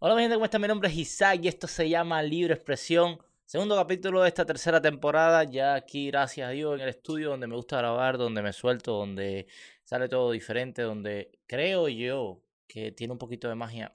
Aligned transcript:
Hola 0.00 0.14
mi 0.14 0.22
gente, 0.22 0.36
¿cómo 0.36 0.44
están? 0.44 0.62
Mi 0.62 0.68
nombre 0.68 0.88
es 0.88 0.96
Isaac 0.96 1.40
y 1.42 1.48
esto 1.48 1.66
se 1.66 1.88
llama 1.88 2.22
Libre 2.22 2.54
Expresión. 2.54 3.18
Segundo 3.44 3.74
capítulo 3.74 4.22
de 4.22 4.28
esta 4.28 4.46
tercera 4.46 4.80
temporada, 4.80 5.42
ya 5.42 5.74
aquí, 5.74 6.06
gracias 6.06 6.46
a 6.48 6.52
Dios, 6.52 6.76
en 6.76 6.82
el 6.82 6.90
estudio 6.90 7.30
donde 7.30 7.48
me 7.48 7.56
gusta 7.56 7.78
grabar, 7.78 8.16
donde 8.16 8.40
me 8.40 8.52
suelto, 8.52 8.92
donde 8.92 9.48
sale 9.82 10.08
todo 10.08 10.30
diferente, 10.30 10.82
donde 10.82 11.40
creo 11.48 11.88
yo 11.88 12.40
que 12.68 12.92
tiene 12.92 13.12
un 13.12 13.18
poquito 13.18 13.48
de 13.48 13.56
magia. 13.56 13.92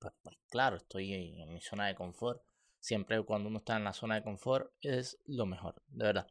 Pues, 0.00 0.12
pues 0.20 0.36
claro, 0.50 0.78
estoy 0.78 1.14
en 1.14 1.52
mi 1.52 1.60
zona 1.60 1.86
de 1.86 1.94
confort. 1.94 2.42
Siempre 2.80 3.22
cuando 3.22 3.48
uno 3.48 3.58
está 3.58 3.76
en 3.76 3.84
la 3.84 3.92
zona 3.92 4.16
de 4.16 4.24
confort 4.24 4.72
es 4.80 5.20
lo 5.26 5.46
mejor, 5.46 5.80
de 5.86 6.06
verdad. 6.06 6.26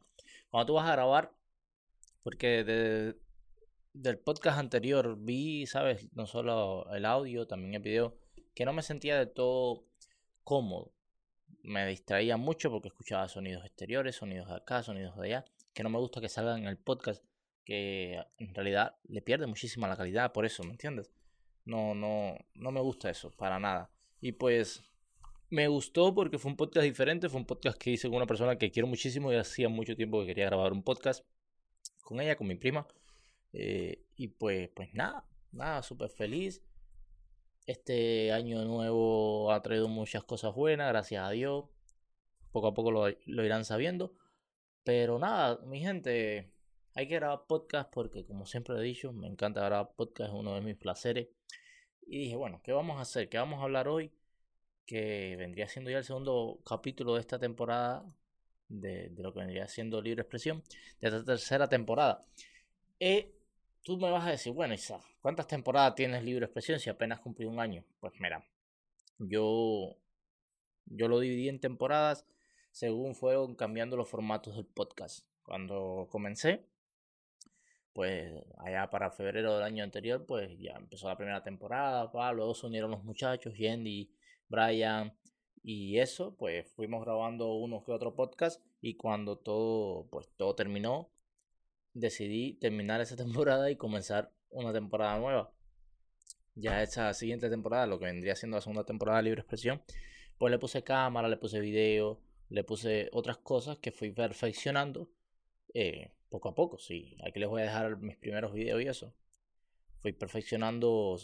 Cuando 0.50 0.66
tú 0.66 0.74
vas 0.74 0.86
a 0.90 0.92
grabar, 0.92 1.32
porque 2.22 2.64
de, 2.64 3.16
del 3.94 4.18
podcast 4.18 4.58
anterior 4.58 5.16
vi, 5.18 5.64
sabes, 5.64 6.06
no 6.12 6.26
solo 6.26 6.86
el 6.92 7.06
audio, 7.06 7.46
también 7.46 7.72
el 7.72 7.80
video 7.80 8.22
que 8.54 8.64
no 8.64 8.72
me 8.72 8.82
sentía 8.82 9.18
de 9.18 9.26
todo 9.26 9.84
cómodo. 10.44 10.92
Me 11.62 11.86
distraía 11.86 12.36
mucho 12.36 12.70
porque 12.70 12.88
escuchaba 12.88 13.28
sonidos 13.28 13.64
exteriores, 13.64 14.16
sonidos 14.16 14.48
de 14.48 14.54
acá, 14.54 14.82
sonidos 14.82 15.16
de 15.16 15.26
allá, 15.26 15.44
que 15.72 15.82
no 15.82 15.90
me 15.90 15.98
gusta 15.98 16.20
que 16.20 16.28
salgan 16.28 16.62
en 16.62 16.68
el 16.68 16.78
podcast, 16.78 17.24
que 17.64 18.22
en 18.38 18.54
realidad 18.54 18.96
le 19.04 19.22
pierde 19.22 19.46
muchísima 19.46 19.88
la 19.88 19.96
calidad 19.96 20.32
por 20.32 20.44
eso, 20.44 20.62
¿me 20.64 20.72
entiendes? 20.72 21.10
No, 21.64 21.94
no, 21.94 22.36
no 22.54 22.70
me 22.70 22.80
gusta 22.80 23.10
eso, 23.10 23.30
para 23.30 23.58
nada. 23.58 23.90
Y 24.20 24.32
pues 24.32 24.82
me 25.50 25.68
gustó 25.68 26.14
porque 26.14 26.38
fue 26.38 26.50
un 26.50 26.56
podcast 26.56 26.84
diferente, 26.84 27.28
fue 27.28 27.40
un 27.40 27.46
podcast 27.46 27.78
que 27.78 27.90
hice 27.90 28.08
con 28.08 28.16
una 28.16 28.26
persona 28.26 28.56
que 28.56 28.70
quiero 28.70 28.86
muchísimo 28.86 29.32
y 29.32 29.36
hacía 29.36 29.68
mucho 29.68 29.96
tiempo 29.96 30.20
que 30.20 30.26
quería 30.26 30.46
grabar 30.46 30.72
un 30.72 30.82
podcast 30.82 31.24
con 32.02 32.20
ella, 32.20 32.36
con 32.36 32.46
mi 32.46 32.56
prima. 32.56 32.86
Eh, 33.52 34.04
y 34.16 34.28
pues, 34.28 34.68
pues 34.74 34.92
nada, 34.94 35.24
nada, 35.52 35.82
súper 35.82 36.10
feliz. 36.10 36.62
Este 37.66 38.30
año 38.30 38.62
nuevo 38.66 39.50
ha 39.50 39.62
traído 39.62 39.88
muchas 39.88 40.22
cosas 40.24 40.54
buenas, 40.54 40.90
gracias 40.90 41.24
a 41.24 41.30
Dios. 41.30 41.64
Poco 42.52 42.66
a 42.68 42.74
poco 42.74 42.90
lo, 42.90 43.08
irán 43.08 43.64
sabiendo. 43.64 44.14
Pero 44.84 45.18
nada, 45.18 45.58
mi 45.64 45.80
gente, 45.80 46.52
hay 46.94 47.08
que 47.08 47.14
grabar 47.14 47.46
podcast 47.46 47.90
porque, 47.90 48.26
como 48.26 48.44
siempre 48.44 48.76
he 48.76 48.82
dicho, 48.82 49.14
me 49.14 49.28
encanta 49.28 49.64
grabar 49.64 49.94
podcast, 49.96 50.30
es 50.30 50.38
uno 50.38 50.54
de 50.54 50.60
mis 50.60 50.76
placeres. 50.76 51.28
Y 52.06 52.18
dije, 52.18 52.36
bueno, 52.36 52.60
¿qué 52.62 52.72
vamos 52.72 52.98
a 52.98 53.02
hacer? 53.02 53.30
¿Qué 53.30 53.38
vamos 53.38 53.60
a 53.60 53.62
hablar 53.62 53.88
hoy? 53.88 54.12
Que 54.84 55.34
vendría 55.38 55.66
siendo 55.66 55.90
ya 55.90 55.98
el 55.98 56.04
segundo 56.04 56.60
capítulo 56.66 57.14
de 57.14 57.20
esta 57.20 57.38
temporada, 57.38 58.04
de, 58.68 59.10
lo 59.16 59.32
que 59.32 59.40
vendría 59.40 59.68
siendo 59.68 60.02
Libre 60.02 60.20
Expresión, 60.20 60.62
de 61.00 61.08
esta 61.08 61.24
tercera 61.24 61.66
temporada. 61.66 62.26
Eh, 63.00 63.34
tú 63.82 63.96
me 63.96 64.10
vas 64.10 64.26
a 64.26 64.32
decir, 64.32 64.52
bueno, 64.52 64.74
Isa, 64.74 65.00
¿cuántas 65.24 65.46
temporadas 65.46 65.94
tienes 65.94 66.22
libre 66.22 66.44
expresión 66.44 66.78
si 66.78 66.90
apenas 66.90 67.18
cumplí 67.18 67.46
un 67.46 67.58
año? 67.58 67.82
Pues 67.98 68.12
mira, 68.20 68.46
yo, 69.16 69.96
yo 70.84 71.08
lo 71.08 71.18
dividí 71.18 71.48
en 71.48 71.60
temporadas 71.60 72.26
según 72.72 73.14
fueron 73.14 73.54
cambiando 73.54 73.96
los 73.96 74.06
formatos 74.06 74.54
del 74.54 74.66
podcast. 74.66 75.26
Cuando 75.42 76.08
comencé, 76.10 76.66
pues 77.94 78.34
allá 78.58 78.90
para 78.90 79.10
febrero 79.10 79.54
del 79.54 79.62
año 79.62 79.82
anterior, 79.82 80.26
pues 80.26 80.58
ya 80.58 80.72
empezó 80.72 81.08
la 81.08 81.16
primera 81.16 81.42
temporada, 81.42 82.10
luego 82.34 82.54
se 82.54 82.66
unieron 82.66 82.90
los 82.90 83.02
muchachos, 83.02 83.56
Yendi, 83.56 84.12
Brian 84.50 85.16
y 85.62 86.00
eso, 86.00 86.36
pues 86.36 86.70
fuimos 86.74 87.02
grabando 87.02 87.54
unos 87.54 87.82
que 87.82 87.92
otro 87.92 88.14
podcast 88.14 88.62
y 88.82 88.96
cuando 88.98 89.38
todo, 89.38 90.06
pues 90.10 90.28
todo 90.36 90.54
terminó, 90.54 91.10
decidí 91.94 92.58
terminar 92.60 93.00
esa 93.00 93.16
temporada 93.16 93.70
y 93.70 93.76
comenzar 93.76 94.33
una 94.54 94.72
temporada 94.72 95.18
nueva. 95.18 95.52
Ya 96.54 96.82
esa 96.82 97.12
siguiente 97.14 97.50
temporada, 97.50 97.86
lo 97.86 97.98
que 97.98 98.06
vendría 98.06 98.36
siendo 98.36 98.56
la 98.56 98.60
segunda 98.60 98.84
temporada 98.84 99.18
de 99.18 99.24
Libre 99.24 99.40
Expresión, 99.40 99.82
pues 100.38 100.50
le 100.50 100.58
puse 100.58 100.84
cámara, 100.84 101.28
le 101.28 101.36
puse 101.36 101.60
video, 101.60 102.20
le 102.48 102.64
puse 102.64 103.08
otras 103.12 103.38
cosas 103.38 103.78
que 103.78 103.90
fui 103.90 104.12
perfeccionando 104.12 105.10
eh, 105.74 106.12
poco 106.28 106.48
a 106.48 106.54
poco. 106.54 106.78
Sí, 106.78 107.16
aquí 107.26 107.40
les 107.40 107.48
voy 107.48 107.62
a 107.62 107.64
dejar 107.64 107.98
mis 107.98 108.16
primeros 108.16 108.52
videos 108.52 108.82
y 108.82 108.86
eso. 108.86 109.14
Fui 110.00 110.12
perfeccionando 110.12 111.16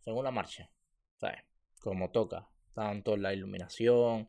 según 0.00 0.24
la 0.24 0.30
marcha, 0.30 0.70
¿sabes? 1.16 1.40
Como 1.80 2.10
toca, 2.10 2.48
tanto 2.74 3.16
la 3.16 3.32
iluminación, 3.32 4.28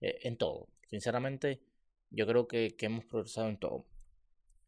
eh, 0.00 0.18
en 0.22 0.36
todo. 0.36 0.68
Sinceramente, 0.88 1.62
yo 2.10 2.26
creo 2.26 2.46
que 2.46 2.76
hemos 2.78 3.04
progresado 3.06 3.48
en 3.48 3.58
todo. 3.58 3.86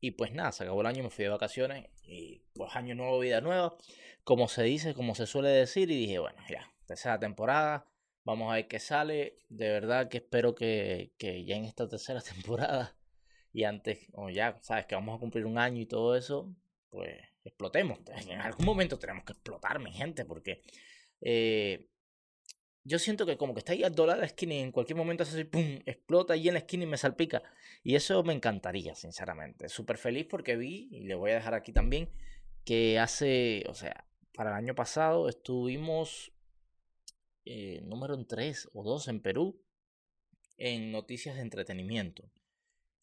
Y 0.01 0.12
pues 0.12 0.33
nada, 0.33 0.53
se 0.53 0.65
acabó 0.65 0.81
el 0.81 0.87
año, 0.87 1.03
me 1.03 1.11
fui 1.11 1.25
de 1.25 1.31
vacaciones 1.31 1.87
y 2.05 2.43
pues 2.55 2.75
año 2.77 2.95
nuevo, 2.95 3.19
vida 3.19 3.41
nueva, 3.41 3.77
como 4.25 4.49
se 4.49 4.62
dice, 4.65 4.95
como 4.95 5.15
se 5.15 5.27
suele 5.27 5.49
decir, 5.49 5.91
y 5.91 5.97
dije, 5.97 6.19
bueno, 6.19 6.43
ya, 6.49 6.71
tercera 6.87 7.19
temporada, 7.19 7.87
vamos 8.25 8.51
a 8.51 8.57
ver 8.57 8.69
qué 8.69 8.79
sale. 8.79 9.39
De 9.49 9.69
verdad 9.69 10.09
que 10.09 10.19
espero 10.19 10.55
que, 10.55 11.12
que 11.19 11.45
ya 11.45 11.57
en 11.57 11.65
esta 11.65 11.89
tercera 11.89 12.21
temporada 12.34 12.97
y 13.53 13.65
antes, 13.65 14.09
o 14.12 14.29
ya, 14.29 14.59
sabes, 14.62 14.87
que 14.87 14.95
vamos 14.95 15.17
a 15.17 15.21
cumplir 15.21 15.47
un 15.47 15.59
año 15.59 15.81
y 15.81 15.87
todo 15.87 16.17
eso, 16.17 16.55
pues 16.91 17.17
explotemos. 17.45 18.01
En 18.28 18.41
algún 18.41 18.67
momento 18.67 18.99
tenemos 18.99 19.25
que 19.25 19.33
explotar, 19.33 19.78
mi 19.78 19.93
gente, 19.93 20.25
porque 20.25 20.63
eh, 21.21 21.89
yo 22.86 22.98
siento 23.00 23.26
que 23.26 23.36
como 23.36 23.52
que 23.52 23.58
está 23.58 23.72
ahí 23.72 23.82
dólar 23.91 24.19
la 24.19 24.26
esquina 24.26 24.54
y 24.54 24.60
en 24.60 24.70
cualquier 24.70 24.97
momento 24.97 25.24
hace 25.24 25.32
así, 25.32 25.44
pum, 25.44 25.80
explota 25.86 26.34
ahí 26.34 26.47
en 26.47 26.54
la 26.54 26.60
esquina 26.60 26.84
y 26.84 26.86
me 26.86 26.97
salpica. 26.97 27.42
Y 27.82 27.97
eso 27.97 28.22
me 28.22 28.32
encantaría, 28.32 28.94
sinceramente. 28.94 29.69
Súper 29.69 29.98
feliz 29.98 30.26
porque 30.30 30.56
vi, 30.56 30.88
y 30.92 31.04
le 31.04 31.16
voy 31.16 31.32
a 31.32 31.34
dejar 31.34 31.54
aquí 31.54 31.72
también, 31.72 32.08
que 32.64 32.98
hace, 33.00 33.64
o 33.69 33.74
sea, 33.74 34.06
para 34.32 34.50
el 34.50 34.56
año 34.56 34.74
pasado 34.74 35.28
estuvimos 35.28 36.32
eh, 37.44 37.80
número 37.82 38.16
3 38.24 38.70
o 38.72 38.84
2 38.84 39.08
en 39.08 39.20
Perú 39.20 39.60
en 40.58 40.92
noticias 40.92 41.36
de 41.36 41.42
entretenimiento 41.42 42.30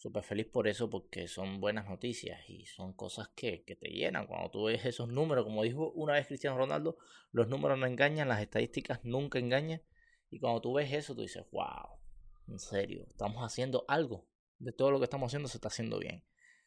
súper 0.03 0.23
feliz 0.25 0.47
por 0.47 0.67
eso 0.67 0.89
porque 0.89 1.29
son 1.29 1.61
buenas 1.61 1.87
noticias 1.87 2.41
y 2.49 2.65
son 2.65 2.91
cosas 2.91 3.29
que, 3.29 3.63
que, 3.63 3.77
te 3.77 3.87
llenan. 3.87 4.27
Cuando 4.27 4.51
tú 4.51 4.65
ves 4.65 4.83
esos 4.83 5.07
números, 5.07 5.45
como 5.45 5.63
dijo 5.63 5.91
una 5.91 6.11
vez 6.11 6.27
Cristiano 6.27 6.57
Ronaldo, 6.57 6.97
los 7.31 7.47
números 7.47 7.79
no 7.79 7.85
engañan, 7.85 8.27
las 8.27 8.41
estadísticas 8.41 8.99
nunca 9.03 9.39
engañan. 9.39 9.81
Y 10.29 10.39
cuando 10.39 10.59
tú 10.59 10.73
ves 10.73 10.91
eso, 10.91 11.15
tú 11.15 11.21
dices, 11.21 11.45
wow, 11.53 12.01
en 12.49 12.59
serio, 12.59 13.05
estamos 13.07 13.43
haciendo 13.43 13.85
algo. 13.87 14.27
De 14.59 14.73
todo 14.73 14.91
lo 14.91 14.99
que 14.99 15.05
estamos 15.05 15.27
haciendo 15.29 15.47
se 15.47 15.55
está 15.55 15.69
haciendo 15.69 15.99
bien. 15.99 16.25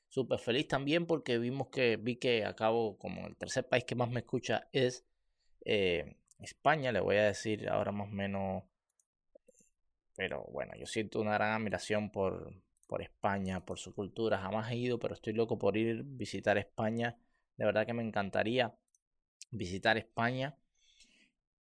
Súper 0.09 0.39
feliz 0.39 0.67
también 0.67 1.05
porque 1.05 1.37
vimos 1.37 1.69
que 1.69 1.99
vi 1.99 2.17
que 2.17 2.43
acabo 2.47 2.97
como 2.97 3.27
el 3.27 3.37
tercer 3.37 3.69
país 3.69 3.85
que 3.85 3.97
más 3.97 4.09
me 4.09 4.21
escucha 4.21 4.71
es 4.73 5.05
eh, 5.67 6.17
España. 6.39 6.91
Le 6.91 7.01
voy 7.01 7.17
a 7.17 7.25
decir 7.25 7.69
ahora 7.69 7.93
más 7.93 8.09
o 8.09 8.13
menos. 8.13 8.65
Pero 10.15 10.47
bueno, 10.51 10.73
yo 10.79 10.87
siento 10.87 11.21
una 11.21 11.35
gran 11.35 11.53
admiración 11.53 12.11
por, 12.11 12.55
por 12.87 13.03
España, 13.03 13.65
por 13.65 13.79
su 13.79 13.95
cultura. 13.95 14.39
Jamás 14.39 14.71
he 14.71 14.77
ido, 14.77 14.99
pero 14.99 15.15
estoy 15.15 15.33
loco 15.33 15.59
por 15.59 15.77
ir 15.77 16.03
visitar 16.05 16.59
España. 16.59 17.19
De 17.57 17.65
verdad 17.65 17.87
que 17.87 17.95
me 17.95 18.03
encantaría 18.03 18.75
visitar 19.51 19.97
España. 19.97 20.57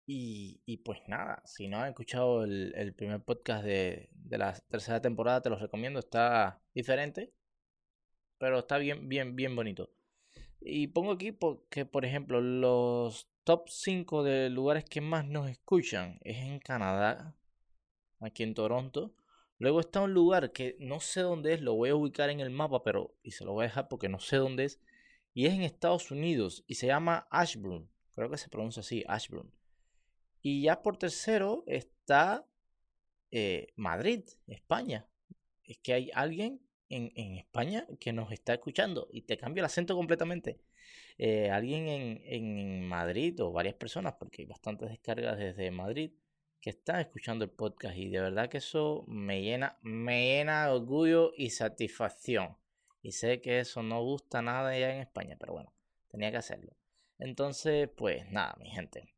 Y, 0.08 0.60
y 0.66 0.78
pues 0.78 1.00
nada, 1.08 1.42
si 1.46 1.66
no 1.68 1.78
has 1.78 1.88
escuchado 1.88 2.44
el, 2.44 2.94
primer 2.94 3.22
podcast 3.22 3.64
de, 3.64 4.08
de, 4.12 4.38
la 4.38 4.52
tercera 4.68 5.00
temporada, 5.00 5.42
te 5.42 5.50
lo 5.50 5.56
recomiendo. 5.56 5.98
Está 5.98 6.60
diferente, 6.74 7.32
pero 8.38 8.60
está 8.60 8.78
bien, 8.78 9.08
bien, 9.08 9.34
bien 9.36 9.56
bonito. 9.56 9.90
Y 10.60 10.88
pongo 10.88 11.12
aquí 11.12 11.32
porque, 11.32 11.86
por 11.86 12.04
ejemplo, 12.04 12.40
los 12.40 13.28
top 13.44 13.68
5 13.68 14.22
de 14.24 14.50
lugares 14.50 14.84
que 14.84 15.00
más 15.00 15.26
nos 15.26 15.48
escuchan 15.48 16.18
es 16.22 16.38
en 16.38 16.58
Canadá, 16.60 17.36
aquí 18.20 18.42
en 18.42 18.54
Toronto. 18.54 19.14
Luego 19.58 19.80
está 19.80 20.02
un 20.02 20.12
lugar 20.12 20.52
que 20.52 20.76
no 20.80 21.00
sé 21.00 21.20
dónde 21.20 21.54
es, 21.54 21.60
lo 21.62 21.74
voy 21.74 21.90
a 21.90 21.94
ubicar 21.94 22.28
en 22.28 22.40
el 22.40 22.50
mapa, 22.50 22.82
pero 22.82 23.14
y 23.22 23.30
se 23.30 23.44
lo 23.44 23.52
voy 23.52 23.64
a 23.64 23.68
dejar 23.68 23.88
porque 23.88 24.08
no 24.08 24.20
sé 24.20 24.36
dónde 24.36 24.64
es. 24.64 24.80
Y 25.32 25.46
es 25.46 25.54
en 25.54 25.62
Estados 25.62 26.10
Unidos 26.10 26.64
y 26.66 26.74
se 26.74 26.86
llama 26.86 27.26
Ashburn. 27.30 27.90
Creo 28.14 28.30
que 28.30 28.38
se 28.38 28.48
pronuncia 28.48 28.80
así, 28.80 29.04
Ashburn. 29.06 29.52
Y 30.42 30.62
ya 30.62 30.82
por 30.82 30.96
tercero 30.98 31.64
está 31.66 32.46
eh, 33.30 33.72
Madrid, 33.76 34.24
España. 34.46 35.06
Es 35.64 35.78
que 35.78 35.94
hay 35.94 36.10
alguien 36.14 36.60
en, 36.88 37.12
en, 37.16 37.36
España 37.36 37.86
que 37.98 38.12
nos 38.12 38.30
está 38.32 38.54
escuchando 38.54 39.08
y 39.10 39.22
te 39.22 39.36
cambia 39.36 39.62
el 39.62 39.66
acento 39.66 39.96
completamente. 39.96 40.60
Eh, 41.18 41.50
alguien 41.50 41.88
en, 41.88 42.22
en 42.24 42.88
Madrid 42.88 43.40
o 43.42 43.52
varias 43.52 43.74
personas, 43.74 44.14
porque 44.18 44.42
hay 44.42 44.46
bastantes 44.46 44.90
descargas 44.90 45.38
desde 45.38 45.70
Madrid 45.70 46.12
que 46.66 46.70
están 46.70 46.98
escuchando 46.98 47.44
el 47.44 47.52
podcast 47.52 47.96
y 47.96 48.08
de 48.08 48.20
verdad 48.20 48.48
que 48.48 48.58
eso 48.58 49.04
me 49.06 49.40
llena, 49.40 49.78
me 49.82 50.26
llena 50.26 50.66
de 50.66 50.72
orgullo 50.72 51.32
y 51.36 51.50
satisfacción. 51.50 52.56
Y 53.02 53.12
sé 53.12 53.40
que 53.40 53.60
eso 53.60 53.84
no 53.84 54.02
gusta 54.02 54.42
nada 54.42 54.70
allá 54.70 54.92
en 54.92 55.00
España, 55.00 55.36
pero 55.38 55.52
bueno, 55.52 55.72
tenía 56.08 56.32
que 56.32 56.38
hacerlo. 56.38 56.76
Entonces, 57.20 57.88
pues 57.96 58.28
nada, 58.32 58.56
mi 58.58 58.68
gente. 58.68 59.14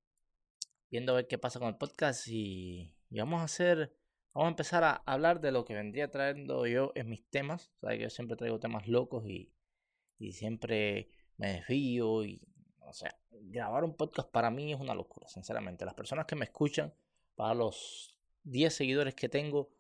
Viendo 0.91 1.13
a 1.13 1.17
ver 1.17 1.27
qué 1.27 1.39
pasa 1.39 1.59
con 1.59 1.69
el 1.69 1.77
podcast 1.77 2.29
y, 2.29 2.95
vamos 3.09 3.41
a 3.41 3.45
hacer, 3.45 3.97
vamos 4.35 4.49
a 4.49 4.51
empezar 4.51 4.85
a 4.85 4.97
hablar 5.07 5.41
de 5.41 5.51
lo 5.51 5.65
que 5.65 5.73
vendría 5.73 6.11
trayendo 6.11 6.67
yo 6.67 6.93
en 6.97 7.09
mis 7.09 7.31
temas. 7.31 7.73
Sea, 7.81 7.97
que 7.97 8.03
yo 8.03 8.11
siempre 8.11 8.37
traigo 8.37 8.61
temas 8.61 8.87
locos 8.89 9.27
y, 9.27 9.55
y 10.19 10.33
siempre 10.33 11.09
me 11.39 11.55
desvío 11.55 12.27
y 12.27 12.47
O 12.81 12.93
sea, 12.93 13.19
grabar 13.31 13.85
un 13.85 13.97
podcast 13.97 14.31
para 14.31 14.51
mí 14.51 14.71
es 14.71 14.79
una 14.79 14.93
locura, 14.93 15.29
sinceramente. 15.29 15.87
Las 15.87 15.95
personas 15.95 16.27
que 16.27 16.37
me 16.37 16.45
escuchan, 16.45 16.93
para 17.39 17.55
los 17.55 18.17
10 18.43 18.75
seguidores 18.75 19.15
que 19.15 19.29
tengo, 19.29 19.71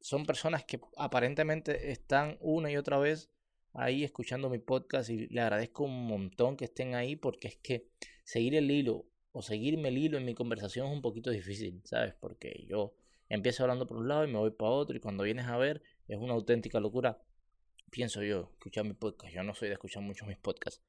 son 0.00 0.24
personas 0.24 0.64
que 0.64 0.78
aparentemente 0.96 1.90
están 1.90 2.38
una 2.40 2.70
y 2.70 2.76
otra 2.76 2.98
vez 2.98 3.32
ahí 3.72 4.04
escuchando 4.04 4.48
mi 4.48 4.60
podcast 4.60 5.10
y 5.10 5.26
le 5.26 5.40
agradezco 5.40 5.82
un 5.82 6.06
montón 6.06 6.56
que 6.56 6.66
estén 6.66 6.94
ahí 6.94 7.16
porque 7.16 7.48
es 7.48 7.56
que 7.56 7.88
seguir 8.22 8.54
el 8.54 8.70
hilo 8.70 9.06
o 9.32 9.42
seguirme 9.42 9.88
el 9.88 9.98
hilo 9.98 10.18
en 10.18 10.24
mi 10.24 10.34
conversación 10.34 10.86
es 10.86 10.92
un 10.92 11.02
poquito 11.02 11.30
difícil, 11.30 11.82
¿sabes? 11.82 12.14
Porque 12.14 12.64
yo 12.68 12.94
empiezo 13.28 13.64
hablando 13.64 13.88
por 13.88 13.96
un 13.96 14.06
lado 14.06 14.22
y 14.22 14.28
me 14.28 14.38
voy 14.38 14.52
para 14.52 14.70
otro 14.70 14.96
y 14.96 15.00
cuando 15.00 15.24
vienes 15.24 15.46
a 15.46 15.56
ver 15.56 15.82
es 16.06 16.16
una 16.16 16.34
auténtica 16.34 16.78
locura. 16.78 17.20
Pienso 17.90 18.22
yo, 18.22 18.50
escuchar 18.52 18.84
mi 18.84 18.94
podcast, 18.94 19.34
yo 19.34 19.42
no 19.42 19.52
soy 19.52 19.66
de 19.66 19.74
escuchar 19.74 20.04
mucho 20.04 20.26
mis 20.26 20.38
podcasts. 20.38 20.80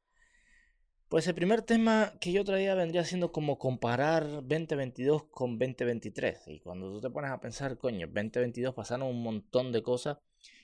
Pues 1.14 1.28
el 1.28 1.36
primer 1.36 1.62
tema 1.62 2.16
que 2.20 2.32
yo 2.32 2.44
traía 2.44 2.74
vendría 2.74 3.06
siendo 3.06 3.32
como 3.32 3.60
comparar 3.60 4.26
2022 4.48 5.26
con 5.26 5.60
2023. 5.60 6.48
Y 6.48 6.60
cuando 6.60 6.92
tú 6.92 7.02
te 7.02 7.12
pones 7.12 7.30
a 7.30 7.40
pensar, 7.40 7.78
coño, 7.78 8.08
2022 8.08 8.74
pasaron 8.74 9.10
un 9.10 9.22
montón 9.22 9.72
de 9.72 9.84
cosas 9.84 10.18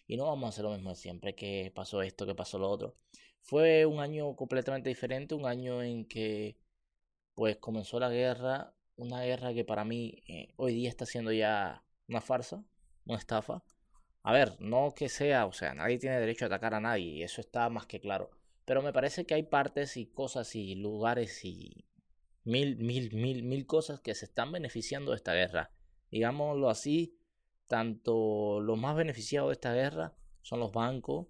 y 0.07 0.18
no 0.18 0.25
vamos 0.25 0.46
a 0.46 0.50
hacer 0.50 0.63
lo 0.63 0.72
mismo 0.72 0.90
de 0.90 0.96
siempre, 0.96 1.36
que 1.36 1.72
pasó 1.75 2.01
esto, 2.01 2.25
que 2.25 2.34
pasó 2.34 2.57
lo 2.57 2.68
otro. 2.68 2.96
Fue 3.42 3.86
un 3.86 4.00
año 4.00 4.36
completamente 4.36 4.90
diferente, 4.90 5.36
un 5.36 5.46
año 5.46 5.84
en 5.84 6.06
que 6.06 6.57
pues 7.36 7.57
comenzó 7.57 8.00
la 8.00 8.10
guerra, 8.10 8.74
una 8.96 9.22
guerra 9.22 9.54
que 9.54 9.66
para 9.66 9.86
mí 9.86 10.24
eh, 10.28 10.56
hoy 10.56 10.74
día 10.74 10.90
está 10.90 11.06
siendo 11.06 11.31
ya 11.31 11.84
una 12.07 12.22
farsa, 12.22 12.63
una 13.06 13.19
estafa. 13.19 13.62
A 14.24 14.34
ver, 14.34 14.60
no 14.60 14.96
que 14.96 15.10
sea, 15.10 15.46
o 15.46 15.54
sea, 15.54 15.75
nadie 15.75 16.00
tiene 16.00 16.19
derecho 16.19 16.46
a 16.46 16.48
atacar 16.48 16.74
a 16.74 16.80
nadie, 16.80 17.06
y 17.18 17.22
eso 17.24 17.40
está 17.40 17.69
más 17.69 17.86
que 17.86 18.00
claro. 18.00 18.31
Pero 18.69 18.83
me 18.83 18.94
parece 18.94 19.25
que 19.25 19.33
hay 19.33 19.42
partes 19.42 19.98
y 19.98 20.06
cosas 20.06 20.54
y 20.54 20.75
lugares 20.75 21.44
y 21.44 21.88
mil, 22.44 22.77
mil, 22.77 23.12
mil, 23.16 23.42
mil 23.42 23.66
cosas 23.66 24.00
que 24.00 24.13
se 24.13 24.25
están 24.25 24.51
beneficiando 24.51 25.10
de 25.10 25.18
esta 25.18 25.33
guerra. 25.33 25.71
Digámoslo 26.12 26.69
así, 26.69 27.18
tanto 27.66 28.60
los 28.62 28.77
más 28.77 28.95
beneficiados 28.95 29.50
de 29.50 29.54
esta 29.54 29.74
guerra 29.74 30.13
son 30.44 30.60
los 30.60 30.71
bancos. 30.71 31.25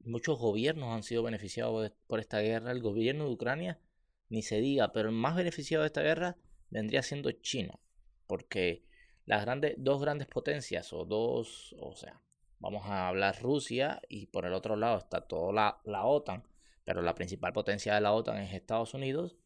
Muchos 0.00 0.40
gobiernos 0.40 0.92
han 0.92 1.04
sido 1.04 1.22
beneficiados 1.22 1.92
por 2.08 2.18
esta 2.18 2.40
guerra. 2.40 2.72
El 2.72 2.82
gobierno 2.82 3.26
de 3.26 3.34
Ucrania, 3.34 3.80
ni 4.28 4.42
se 4.42 4.60
diga, 4.60 4.90
pero 4.90 5.10
el 5.10 5.14
más 5.14 5.36
beneficiado 5.36 5.84
de 5.84 5.86
esta 5.86 6.02
guerra 6.02 6.38
vendría 6.70 7.04
siendo 7.04 7.30
China. 7.30 7.78
Porque 8.26 8.82
las 9.26 9.42
grandes, 9.42 9.76
dos 9.78 10.00
grandes 10.00 10.26
potencias, 10.26 10.92
o 10.92 11.04
dos, 11.04 11.76
o 11.78 11.94
sea, 11.94 12.20
vamos 12.60 12.86
a 12.86 13.08
hablar 13.08 13.40
Rusia 13.40 14.00
y 14.08 14.26
por 14.26 14.46
el 14.46 14.52
otro 14.52 14.76
lado 14.76 14.98
está 14.98 15.22
toda 15.22 15.80
la, 15.84 16.04
OTAN, 16.04 16.44
pero 16.84 17.02
la 17.02 17.14
principal 17.14 17.52
potencia 17.52 17.94
de 17.94 18.00
la 18.00 18.12
OTAN 18.12 18.38
es 18.38 18.52
Estados 18.52 18.94
Unidos, 18.94 19.36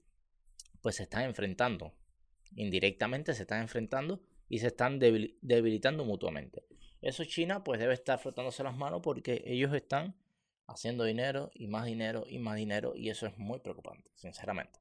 pues 0.80 0.96
se 0.96 1.04
están 1.04 1.24
enfrentando. 1.24 1.92
Indirectamente 2.56 3.34
se 3.34 3.42
están 3.42 3.62
enfrentando 3.62 4.20
y 4.48 4.58
se 4.58 4.68
están 4.68 4.98
debilitando 4.98 6.04
mutuamente. 6.04 6.64
Eso 7.00 7.24
China 7.24 7.64
pues 7.64 7.80
debe 7.80 7.94
estar 7.94 8.18
frotándose 8.18 8.62
las 8.62 8.76
manos 8.76 9.00
porque 9.02 9.42
ellos 9.46 9.74
están 9.74 10.14
haciendo 10.66 11.04
dinero 11.04 11.50
y 11.54 11.66
más 11.66 11.86
dinero 11.86 12.24
y 12.28 12.38
más 12.38 12.56
dinero 12.56 12.94
y 12.94 13.10
eso 13.10 13.26
es 13.26 13.36
muy 13.38 13.58
preocupante, 13.58 14.10
sinceramente. 14.14 14.80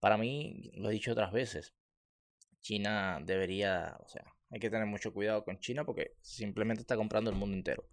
Para 0.00 0.16
mí, 0.16 0.70
lo 0.74 0.90
he 0.90 0.92
dicho 0.92 1.12
otras 1.12 1.32
veces, 1.32 1.74
China 2.60 3.20
debería, 3.24 3.96
o 4.04 4.08
sea, 4.08 4.35
hay 4.50 4.60
que 4.60 4.70
tener 4.70 4.86
mucho 4.86 5.12
cuidado 5.12 5.44
con 5.44 5.58
China 5.58 5.84
porque 5.84 6.16
simplemente 6.20 6.82
está 6.82 6.96
comprando 6.96 7.30
el 7.30 7.36
mundo 7.36 7.56
entero. 7.56 7.88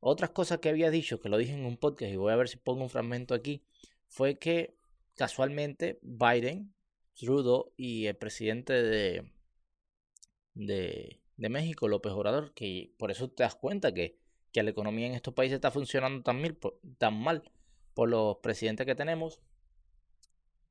Otras 0.00 0.30
cosas 0.30 0.58
que 0.58 0.68
había 0.68 0.90
dicho, 0.90 1.20
que 1.20 1.28
lo 1.28 1.38
dije 1.38 1.54
en 1.54 1.64
un 1.64 1.76
podcast 1.76 2.12
y 2.12 2.16
voy 2.16 2.32
a 2.32 2.36
ver 2.36 2.48
si 2.48 2.56
pongo 2.56 2.82
un 2.82 2.90
fragmento 2.90 3.34
aquí, 3.34 3.64
fue 4.06 4.38
que 4.38 4.76
casualmente 5.16 5.98
Biden, 6.02 6.72
Trudeau 7.14 7.72
y 7.76 8.06
el 8.06 8.16
presidente 8.16 8.72
de, 8.72 9.32
de, 10.54 11.20
México, 11.36 11.88
López 11.88 12.12
Obrador, 12.12 12.54
que 12.54 12.92
por 12.96 13.10
eso 13.10 13.28
te 13.28 13.42
das 13.42 13.56
cuenta 13.56 13.92
que, 13.92 14.18
que 14.52 14.62
la 14.62 14.70
economía 14.70 15.06
en 15.06 15.14
estos 15.14 15.34
países 15.34 15.56
está 15.56 15.72
funcionando 15.72 16.22
tan, 16.22 16.40
mil, 16.40 16.58
tan 16.98 17.20
mal 17.20 17.42
por 17.94 18.08
los 18.08 18.36
presidentes 18.36 18.86
que 18.86 18.94
tenemos 18.94 19.40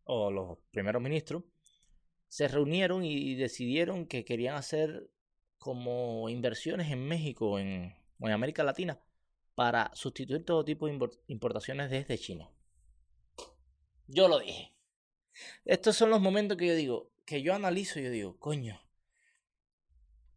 o 0.05 0.31
los 0.31 0.57
primeros 0.71 1.01
ministros, 1.01 1.43
se 2.27 2.47
reunieron 2.47 3.05
y 3.05 3.35
decidieron 3.35 4.05
que 4.05 4.25
querían 4.25 4.55
hacer 4.55 5.09
como 5.57 6.29
inversiones 6.29 6.91
en 6.91 7.07
México 7.07 7.59
en, 7.59 7.95
en 8.19 8.31
América 8.31 8.63
Latina 8.63 9.01
para 9.55 9.91
sustituir 9.95 10.45
todo 10.45 10.63
tipo 10.63 10.87
de 10.87 10.99
importaciones 11.27 11.89
desde 11.89 12.17
China. 12.17 12.51
Yo 14.05 14.27
lo 14.27 14.39
dije. 14.39 14.73
Estos 15.65 15.95
son 15.95 16.09
los 16.09 16.21
momentos 16.21 16.57
que 16.57 16.67
yo 16.67 16.75
digo, 16.75 17.11
que 17.25 17.41
yo 17.41 17.53
analizo 17.53 17.99
y 17.99 18.03
yo 18.03 18.11
digo, 18.11 18.37
coño, 18.39 18.79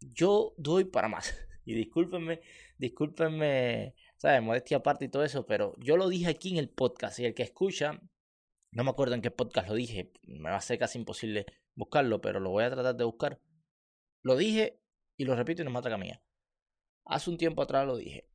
yo 0.00 0.54
doy 0.56 0.84
para 0.84 1.08
más. 1.08 1.34
Y 1.66 1.74
discúlpenme, 1.74 2.40
discúlpenme, 2.78 3.94
¿sabes? 4.16 4.42
Modestia 4.42 4.78
aparte 4.78 5.04
y 5.04 5.08
todo 5.08 5.22
eso, 5.22 5.46
pero 5.46 5.76
yo 5.78 5.98
lo 5.98 6.08
dije 6.08 6.28
aquí 6.28 6.50
en 6.50 6.56
el 6.56 6.70
podcast 6.70 7.20
y 7.20 7.26
el 7.26 7.34
que 7.34 7.42
escucha, 7.44 8.00
no 8.72 8.82
me 8.82 8.90
acuerdo 8.90 9.14
en 9.14 9.20
qué 9.20 9.30
podcast 9.30 9.68
lo 9.68 9.74
dije, 9.74 10.10
me 10.22 10.50
va 10.50 10.56
a 10.56 10.62
ser 10.62 10.78
casi 10.78 10.98
imposible 10.98 11.46
buscarlo, 11.80 12.20
pero 12.20 12.40
lo 12.40 12.50
voy 12.50 12.64
a 12.64 12.70
tratar 12.70 12.94
de 12.94 13.04
buscar. 13.04 13.40
Lo 14.22 14.36
dije 14.36 14.80
y 15.16 15.24
lo 15.24 15.34
repito 15.34 15.62
y 15.62 15.64
no 15.64 15.70
mata 15.70 15.96
mía. 15.96 16.22
Hace 17.06 17.30
un 17.30 17.38
tiempo 17.38 17.62
atrás 17.62 17.86
lo 17.86 17.96
dije. 17.96 18.28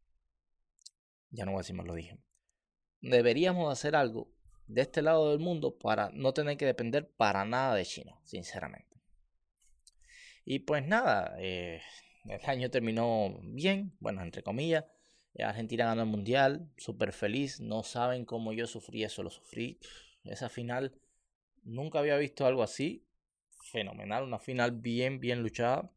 Ya 1.30 1.46
no 1.46 1.52
voy 1.52 1.60
a 1.60 1.62
decir 1.62 1.76
más, 1.76 1.86
lo 1.86 1.94
dije. 1.94 2.18
Deberíamos 3.02 3.72
hacer 3.72 3.96
algo 3.96 4.32
de 4.68 4.82
este 4.82 5.04
lado 5.04 5.30
del 5.30 5.40
mundo 5.40 5.78
para 5.78 6.10
no 6.12 6.34
tener 6.34 6.58
que 6.58 6.66
depender 6.66 7.08
para 7.08 7.46
nada 7.46 7.76
de 7.76 7.86
China, 7.86 8.20
sinceramente. 8.24 9.00
Y 10.44 10.60
pues 10.60 10.86
nada, 10.88 11.36
eh, 11.38 11.82
el 12.26 12.42
año 12.50 12.72
terminó 12.72 13.40
bien, 13.44 13.96
bueno, 14.00 14.24
entre 14.24 14.42
comillas. 14.42 14.86
Argentina 15.38 15.86
ganó 15.86 16.02
el 16.02 16.08
mundial, 16.08 16.72
súper 16.78 17.12
feliz. 17.12 17.60
No 17.60 17.84
saben 17.84 18.26
cómo 18.26 18.54
yo 18.54 18.66
sufrí 18.66 19.04
eso, 19.04 19.22
lo 19.22 19.30
sufrí. 19.30 19.80
Esa 20.24 20.50
final, 20.50 21.00
nunca 21.64 22.00
había 22.00 22.18
visto 22.18 22.48
algo 22.48 22.64
así 22.64 23.06
fenomenal, 23.76 24.24
una 24.24 24.40
final 24.40 24.72
bien, 24.72 25.20
bien 25.20 25.42
luchada, 25.44 25.92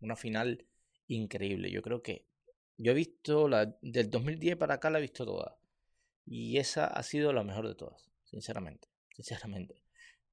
una 0.00 0.14
final 0.14 0.64
increíble. 1.08 1.68
Yo 1.68 1.82
creo 1.82 2.02
que 2.02 2.24
yo 2.76 2.92
he 2.92 2.94
visto 2.94 3.48
la 3.48 3.76
del 3.82 4.10
2010 4.10 4.56
para 4.56 4.74
acá 4.74 4.90
la 4.90 4.98
he 4.98 5.02
visto 5.02 5.26
toda 5.26 5.58
y 6.24 6.58
esa 6.58 6.86
ha 6.86 7.02
sido 7.02 7.32
la 7.32 7.42
mejor 7.42 7.66
de 7.66 7.74
todas, 7.74 8.12
sinceramente, 8.22 8.86
sinceramente. 9.12 9.82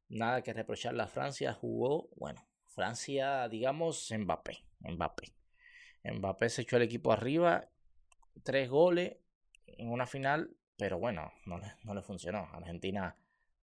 Nada 0.08 0.44
que 0.44 0.54
reprochar, 0.54 0.94
la 0.94 1.08
Francia 1.08 1.52
jugó, 1.52 2.10
bueno, 2.16 2.48
Francia, 2.68 3.50
digamos, 3.50 4.12
Mbappé, 4.16 4.64
Mbappé. 4.82 5.34
Mbappé 6.04 6.48
se 6.50 6.62
echó 6.62 6.78
el 6.78 6.84
equipo 6.84 7.12
arriba, 7.12 7.70
tres 8.44 8.70
goles 8.70 9.18
en 9.66 9.90
una 9.90 10.06
final, 10.06 10.56
pero 10.78 11.00
bueno, 11.00 11.34
no 11.48 11.58
le, 11.58 11.74
no 11.86 11.96
le 11.96 12.04
funcionó. 12.04 12.48
Argentina 12.54 13.18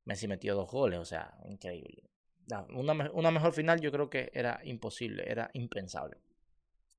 Messi 0.04 0.26
metió 0.26 0.56
dos 0.56 0.68
goles, 0.68 0.98
o 0.98 1.04
sea, 1.04 1.38
increíble 1.44 2.07
una, 2.70 3.10
una 3.12 3.30
mejor 3.30 3.52
final 3.52 3.80
yo 3.80 3.92
creo 3.92 4.08
que 4.10 4.30
era 4.32 4.60
imposible, 4.64 5.24
era 5.26 5.50
impensable. 5.54 6.18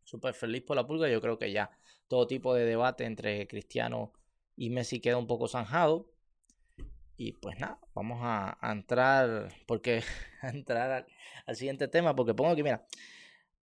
Súper 0.04 0.34
feliz 0.34 0.64
por 0.64 0.76
la 0.76 0.88
pulga, 0.88 1.10
yo 1.10 1.22
creo 1.22 1.38
que 1.38 1.52
ya 1.52 1.72
todo 2.08 2.28
tipo 2.28 2.54
de 2.54 2.66
debate 2.66 3.06
entre 3.06 3.48
Cristiano 3.48 4.12
y 4.56 4.70
Messi 4.70 5.00
queda 5.00 5.18
un 5.18 5.28
poco 5.28 5.48
zanjado. 5.48 6.12
Y 7.16 7.34
pues 7.34 7.60
nada, 7.60 7.80
vamos 7.94 8.20
a, 8.22 8.58
entrar, 8.62 9.54
porque 9.66 10.04
entrar 10.42 11.06
al, 11.46 11.56
siguiente 11.56 11.88
tema, 11.88 12.16
porque 12.16 12.34
pongo 12.34 12.56
que, 12.56 12.64
mira, 12.64 12.86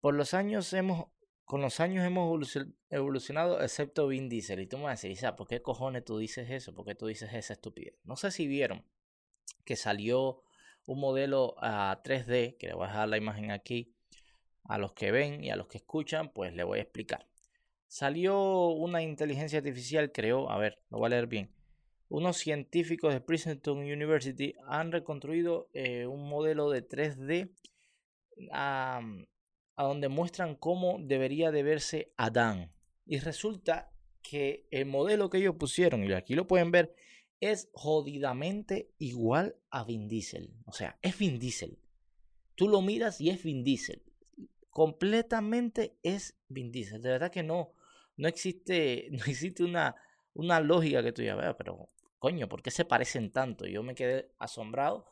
por 0.00 0.14
los 0.14 0.34
años 0.34 0.72
hemos, 0.72 1.06
con 1.44 1.62
los 1.62 1.80
años 1.80 2.04
hemos 2.04 2.56
evolucionado, 2.90 3.62
excepto 3.62 4.08
Vin 4.08 4.28
Diesel. 4.28 4.60
Y 4.60 4.66
tú 4.66 4.78
me 4.78 4.84
vas 4.84 5.04
a 5.24 5.36
¿por 5.36 5.48
qué 5.48 5.62
cojones 5.62 6.04
tú 6.04 6.18
dices 6.18 6.50
eso? 6.50 6.74
¿Por 6.74 6.84
qué 6.84 6.94
tú 6.94 7.06
dices 7.06 7.32
esa 7.32 7.54
estupidez? 7.54 7.98
No 8.04 8.16
sé 8.16 8.30
si 8.30 8.46
vieron 8.46 8.84
que 9.64 9.76
salió 9.76 10.42
un 10.86 11.00
modelo 11.00 11.56
a 11.58 12.00
3D, 12.02 12.56
que 12.56 12.68
le 12.68 12.74
voy 12.74 12.84
a 12.84 12.88
dejar 12.88 13.08
la 13.08 13.16
imagen 13.16 13.50
aquí, 13.50 13.92
a 14.64 14.78
los 14.78 14.92
que 14.92 15.10
ven 15.10 15.44
y 15.44 15.50
a 15.50 15.56
los 15.56 15.66
que 15.66 15.78
escuchan, 15.78 16.30
pues 16.32 16.54
le 16.54 16.64
voy 16.64 16.78
a 16.78 16.82
explicar. 16.82 17.26
Salió 17.86 18.68
una 18.68 19.02
inteligencia 19.02 19.58
artificial, 19.58 20.12
creó, 20.12 20.50
a 20.50 20.58
ver, 20.58 20.80
lo 20.90 20.98
voy 20.98 21.06
a 21.06 21.10
leer 21.10 21.26
bien. 21.26 21.50
Unos 22.08 22.36
científicos 22.36 23.12
de 23.12 23.20
Princeton 23.20 23.78
University 23.78 24.54
han 24.66 24.92
reconstruido 24.92 25.68
eh, 25.72 26.06
un 26.06 26.28
modelo 26.28 26.70
de 26.70 26.86
3D 26.86 27.52
a, 28.52 29.00
a 29.76 29.84
donde 29.84 30.08
muestran 30.08 30.54
cómo 30.54 30.98
debería 31.00 31.50
de 31.50 31.62
verse 31.62 32.12
Adán. 32.16 32.72
Y 33.04 33.18
resulta 33.18 33.92
que 34.22 34.66
el 34.70 34.86
modelo 34.86 35.30
que 35.30 35.38
ellos 35.38 35.56
pusieron, 35.56 36.04
y 36.04 36.12
aquí 36.12 36.34
lo 36.34 36.46
pueden 36.46 36.70
ver, 36.70 36.94
es 37.40 37.68
jodidamente 37.72 38.90
igual 38.98 39.56
a 39.70 39.84
Vin 39.84 40.08
Diesel. 40.08 40.54
O 40.64 40.72
sea, 40.72 40.98
es 41.02 41.18
Vin 41.18 41.38
Diesel. 41.38 41.78
Tú 42.54 42.68
lo 42.68 42.80
miras 42.80 43.20
y 43.20 43.30
es 43.30 43.42
Vin 43.42 43.62
Diesel. 43.62 44.02
Completamente 44.70 45.96
es 46.02 46.38
Vin 46.48 46.72
Diesel. 46.72 47.02
De 47.02 47.10
verdad 47.10 47.30
que 47.30 47.42
no, 47.42 47.72
no 48.16 48.28
existe, 48.28 49.08
no 49.12 49.24
existe 49.26 49.64
una, 49.64 49.96
una 50.34 50.60
lógica 50.60 51.02
que 51.02 51.12
tú 51.12 51.22
ya 51.22 51.34
veas, 51.34 51.54
pero 51.56 51.90
coño, 52.18 52.48
¿por 52.48 52.62
qué 52.62 52.70
se 52.70 52.84
parecen 52.84 53.30
tanto? 53.30 53.66
Yo 53.66 53.82
me 53.82 53.94
quedé 53.94 54.30
asombrado 54.38 55.06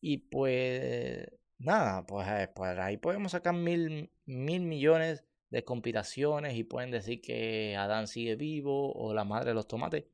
y 0.00 0.18
pues 0.18 1.28
nada, 1.58 2.06
pues, 2.06 2.26
eh, 2.28 2.50
pues 2.54 2.78
ahí 2.78 2.96
podemos 2.96 3.32
sacar 3.32 3.54
mil, 3.54 4.10
mil 4.26 4.62
millones 4.62 5.24
de 5.50 5.64
conspiraciones 5.64 6.56
y 6.56 6.64
pueden 6.64 6.90
decir 6.90 7.20
que 7.20 7.76
Adán 7.76 8.06
sigue 8.06 8.36
vivo 8.36 8.92
o 8.92 9.14
la 9.14 9.24
madre 9.24 9.50
de 9.50 9.54
los 9.54 9.66
tomates, 9.66 10.04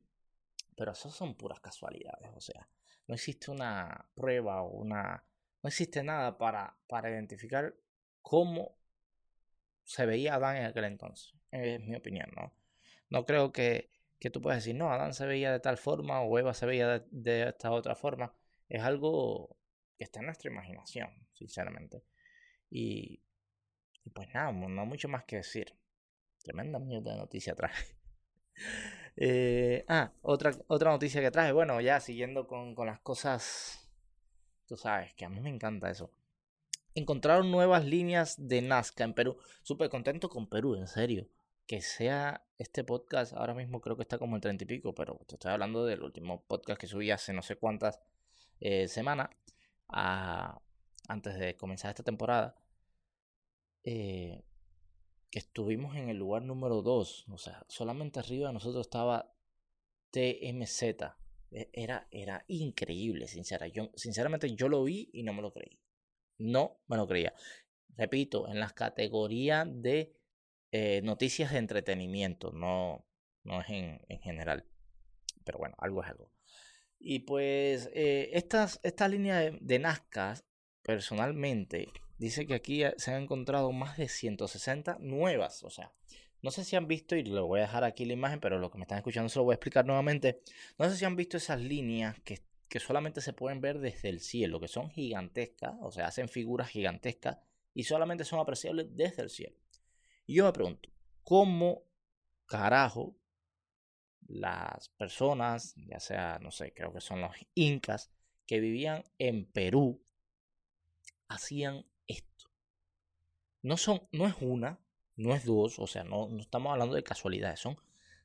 pero 0.77 0.93
eso 0.93 1.11
son 1.11 1.37
puras 1.37 1.61
casualidades, 1.61 2.31
o 2.35 2.41
sea, 2.41 2.69
no 3.07 3.15
existe 3.15 3.51
una 3.51 4.07
prueba 4.15 4.63
o 4.63 4.71
una... 4.71 5.25
No 5.63 5.69
existe 5.69 6.03
nada 6.03 6.37
para, 6.37 6.77
para 6.89 7.11
identificar 7.11 7.75
cómo 8.23 8.77
se 9.85 10.07
veía 10.07 10.35
Adán 10.35 10.57
en 10.57 10.67
aquel 10.67 10.85
entonces. 10.85 11.35
Es 11.51 11.81
mi 11.81 11.95
opinión, 11.95 12.31
¿no? 12.37 12.53
No 13.09 13.25
creo 13.25 13.53
que, 13.53 13.91
que 14.19 14.31
tú 14.31 14.41
puedas 14.41 14.59
decir, 14.59 14.75
no, 14.75 14.91
Adán 14.91 15.15
se 15.15 15.27
veía 15.27 15.53
de 15.53 15.61
tal 15.61 15.77
forma 15.77 16.21
o 16.23 16.39
Eva 16.39 16.55
se 16.55 16.67
veía 16.67 17.05
de, 17.11 17.49
esta 17.49 17.71
otra 17.71 17.95
forma. 17.95 18.35
Es 18.69 18.83
algo 18.83 19.57
que 19.97 20.05
está 20.05 20.21
en 20.21 20.27
nuestra 20.27 20.51
imaginación, 20.51 21.11
sinceramente. 21.35 22.05
Y, 22.71 23.23
pues 24.15 24.29
nada, 24.35 24.53
no 24.53 24.87
mucho 24.87 25.09
más 25.09 25.25
que 25.25 25.37
decir. 25.37 25.77
Tremenda 26.43 26.79
mierda 26.79 27.13
de 27.13 27.19
noticia 27.19 27.55
traje. 27.55 27.97
eh, 29.17 29.85
ah, 29.89 30.13
otra, 30.23 30.53
otra 30.69 30.91
noticia 30.91 31.21
que 31.21 31.31
traje. 31.31 31.53
Bueno, 31.53 31.81
ya 31.81 32.01
siguiendo 32.01 32.47
con, 32.47 32.75
con 32.75 32.87
las 32.87 33.01
cosas. 33.01 33.81
Tú 34.67 34.77
sabes 34.77 35.13
que 35.15 35.25
a 35.25 35.29
mí 35.29 35.41
me 35.41 35.51
encanta 35.51 35.91
eso 35.91 36.11
encontraron 36.95 37.51
nuevas 37.51 37.85
líneas 37.85 38.37
de 38.39 38.63
Nazca 38.63 39.05
en 39.05 39.15
Perú. 39.15 39.37
Súper 39.63 39.91
contento 39.91 40.29
con 40.29 40.49
Perú, 40.49 40.77
en 40.77 40.87
serio. 40.87 41.29
Que 41.67 41.81
sea 41.81 42.47
este 42.59 42.85
podcast, 42.85 43.33
ahora 43.33 43.55
mismo 43.55 43.81
creo 43.81 43.97
que 43.97 44.03
está 44.03 44.19
como 44.19 44.37
en 44.37 44.43
treinta 44.43 44.65
y 44.65 44.67
pico, 44.67 44.95
pero 44.95 45.19
te 45.27 45.35
estoy 45.35 45.53
hablando 45.53 45.85
del 45.85 46.03
último 46.03 46.45
podcast 46.47 46.81
que 46.81 46.87
subí 46.87 47.11
hace 47.11 47.33
no 47.33 47.43
sé 47.43 47.57
cuántas 47.57 48.01
eh, 48.61 48.87
semanas, 48.89 49.31
antes 49.89 51.39
de 51.39 51.57
comenzar 51.57 51.91
esta 51.91 52.03
temporada. 52.03 52.57
Eh, 53.83 54.43
que 55.35 55.41
estuvimos 55.41 55.97
en 55.97 56.09
el 56.11 56.17
lugar 56.17 56.43
número 56.43 56.81
2, 56.81 57.25
o 57.29 57.39
sea, 57.39 57.65
solamente 57.67 58.21
arriba 58.21 58.47
de 58.47 58.55
nosotros 58.55 58.87
estaba 58.87 59.35
TMZ. 60.13 60.83
E, 61.51 61.71
era, 61.73 62.07
era 62.13 62.45
increíble, 62.47 63.27
sincera. 63.27 63.67
Yo, 63.67 63.91
sinceramente 63.97 64.55
yo 64.55 64.69
lo 64.69 64.85
vi 64.85 65.11
y 65.13 65.25
no 65.25 65.33
me 65.33 65.43
lo 65.43 65.53
creí. 65.53 65.81
No 66.39 66.79
me 66.87 66.97
lo 66.97 67.09
creía. 67.09 67.35
Repito, 67.97 68.47
en 68.47 68.61
las 68.61 68.75
categorías 68.75 69.67
de 69.69 70.15
eh, 70.71 71.01
noticias 71.03 71.51
de 71.51 71.59
entretenimiento, 71.59 72.53
no, 72.53 73.05
no 73.43 73.61
es 73.61 73.69
en, 73.71 74.03
en, 74.09 74.21
general. 74.21 74.65
Pero 75.43 75.59
bueno, 75.59 75.75
algo 75.79 76.05
es 76.05 76.11
algo. 76.11 76.31
Y 77.01 77.19
pues 77.19 77.91
eh, 77.93 78.31
estas, 78.35 78.79
esta 78.85 79.09
línea 79.09 79.41
de, 79.41 79.59
de 79.61 79.79
Nazca, 79.81 80.37
personalmente, 80.85 81.89
dice 82.19 82.47
que 82.47 82.55
aquí 82.55 82.83
se 82.97 83.13
han 83.13 83.23
encontrado 83.23 83.73
más 83.73 83.97
de 83.97 84.09
160 84.09 84.99
nuevas. 85.01 85.63
O 85.65 85.71
sea, 85.71 85.93
no 86.43 86.51
sé 86.51 86.65
si 86.65 86.77
han 86.77 86.87
visto, 86.87 87.17
y 87.17 87.25
lo 87.25 87.47
voy 87.47 87.61
a 87.61 87.63
dejar 87.63 87.85
aquí 87.85 88.05
la 88.05 88.13
imagen, 88.13 88.41
pero 88.41 88.59
lo 88.59 88.71
que 88.71 88.79
me 88.79 88.85
están 88.85 88.99
escuchando 88.99 89.29
se 89.29 89.39
lo 89.39 89.45
voy 89.45 89.53
a 89.53 89.57
explicar 89.57 89.87
nuevamente. 89.87 90.43
No 90.79 90.89
sé 90.89 90.97
si 90.97 91.05
han 91.05 91.17
visto 91.17 91.37
esas 91.37 91.61
líneas 91.61 92.21
que 92.21 92.43
que 92.75 92.81
solamente 92.81 93.21
se 93.21 93.33
pueden 93.33 93.61
ver 93.61 93.79
desde 93.79 94.09
el 94.09 94.19
cielo, 94.19 94.59
que 94.59 94.67
son 94.67 94.91
gigantescas, 94.91 95.77
o 95.81 95.93
sea, 95.93 96.09
hacen 96.09 96.29
figuras 96.29 96.69
gigantescas 96.69 97.39
y 97.73 97.85
solamente 97.85 98.25
son 98.25 98.41
apreciables 98.41 98.89
desde 98.97 99.23
el 99.23 99.31
cielo. 99.31 99.57
Y 100.27 100.35
yo 100.35 100.45
me 100.45 100.53
pregunto, 100.53 100.91
¿cómo 101.23 101.85
carajo 102.47 103.17
las 104.27 104.89
personas, 104.89 105.75
ya 105.77 106.01
sea, 106.01 106.41
no 106.41 106.51
sé, 106.51 106.75
creo 106.75 106.93
que 106.93 107.01
son 107.01 107.21
los 107.21 107.37
incas, 107.55 108.11
que 108.45 108.59
vivían 108.59 109.05
en 109.19 109.45
Perú, 109.45 110.03
hacían 111.29 111.87
esto? 112.07 112.51
No 113.63 113.77
son, 113.77 114.03
no 114.13 114.27
es 114.27 114.35
una, 114.41 114.81
no 115.17 115.35
es 115.35 115.45
dos, 115.45 115.79
o 115.79 115.87
sea, 115.87 116.05
no, 116.05 116.29
no 116.29 116.41
estamos 116.41 116.73
hablando 116.73 116.95
de 116.95 117.05
casualidades, 117.05 117.61
son 117.61 117.77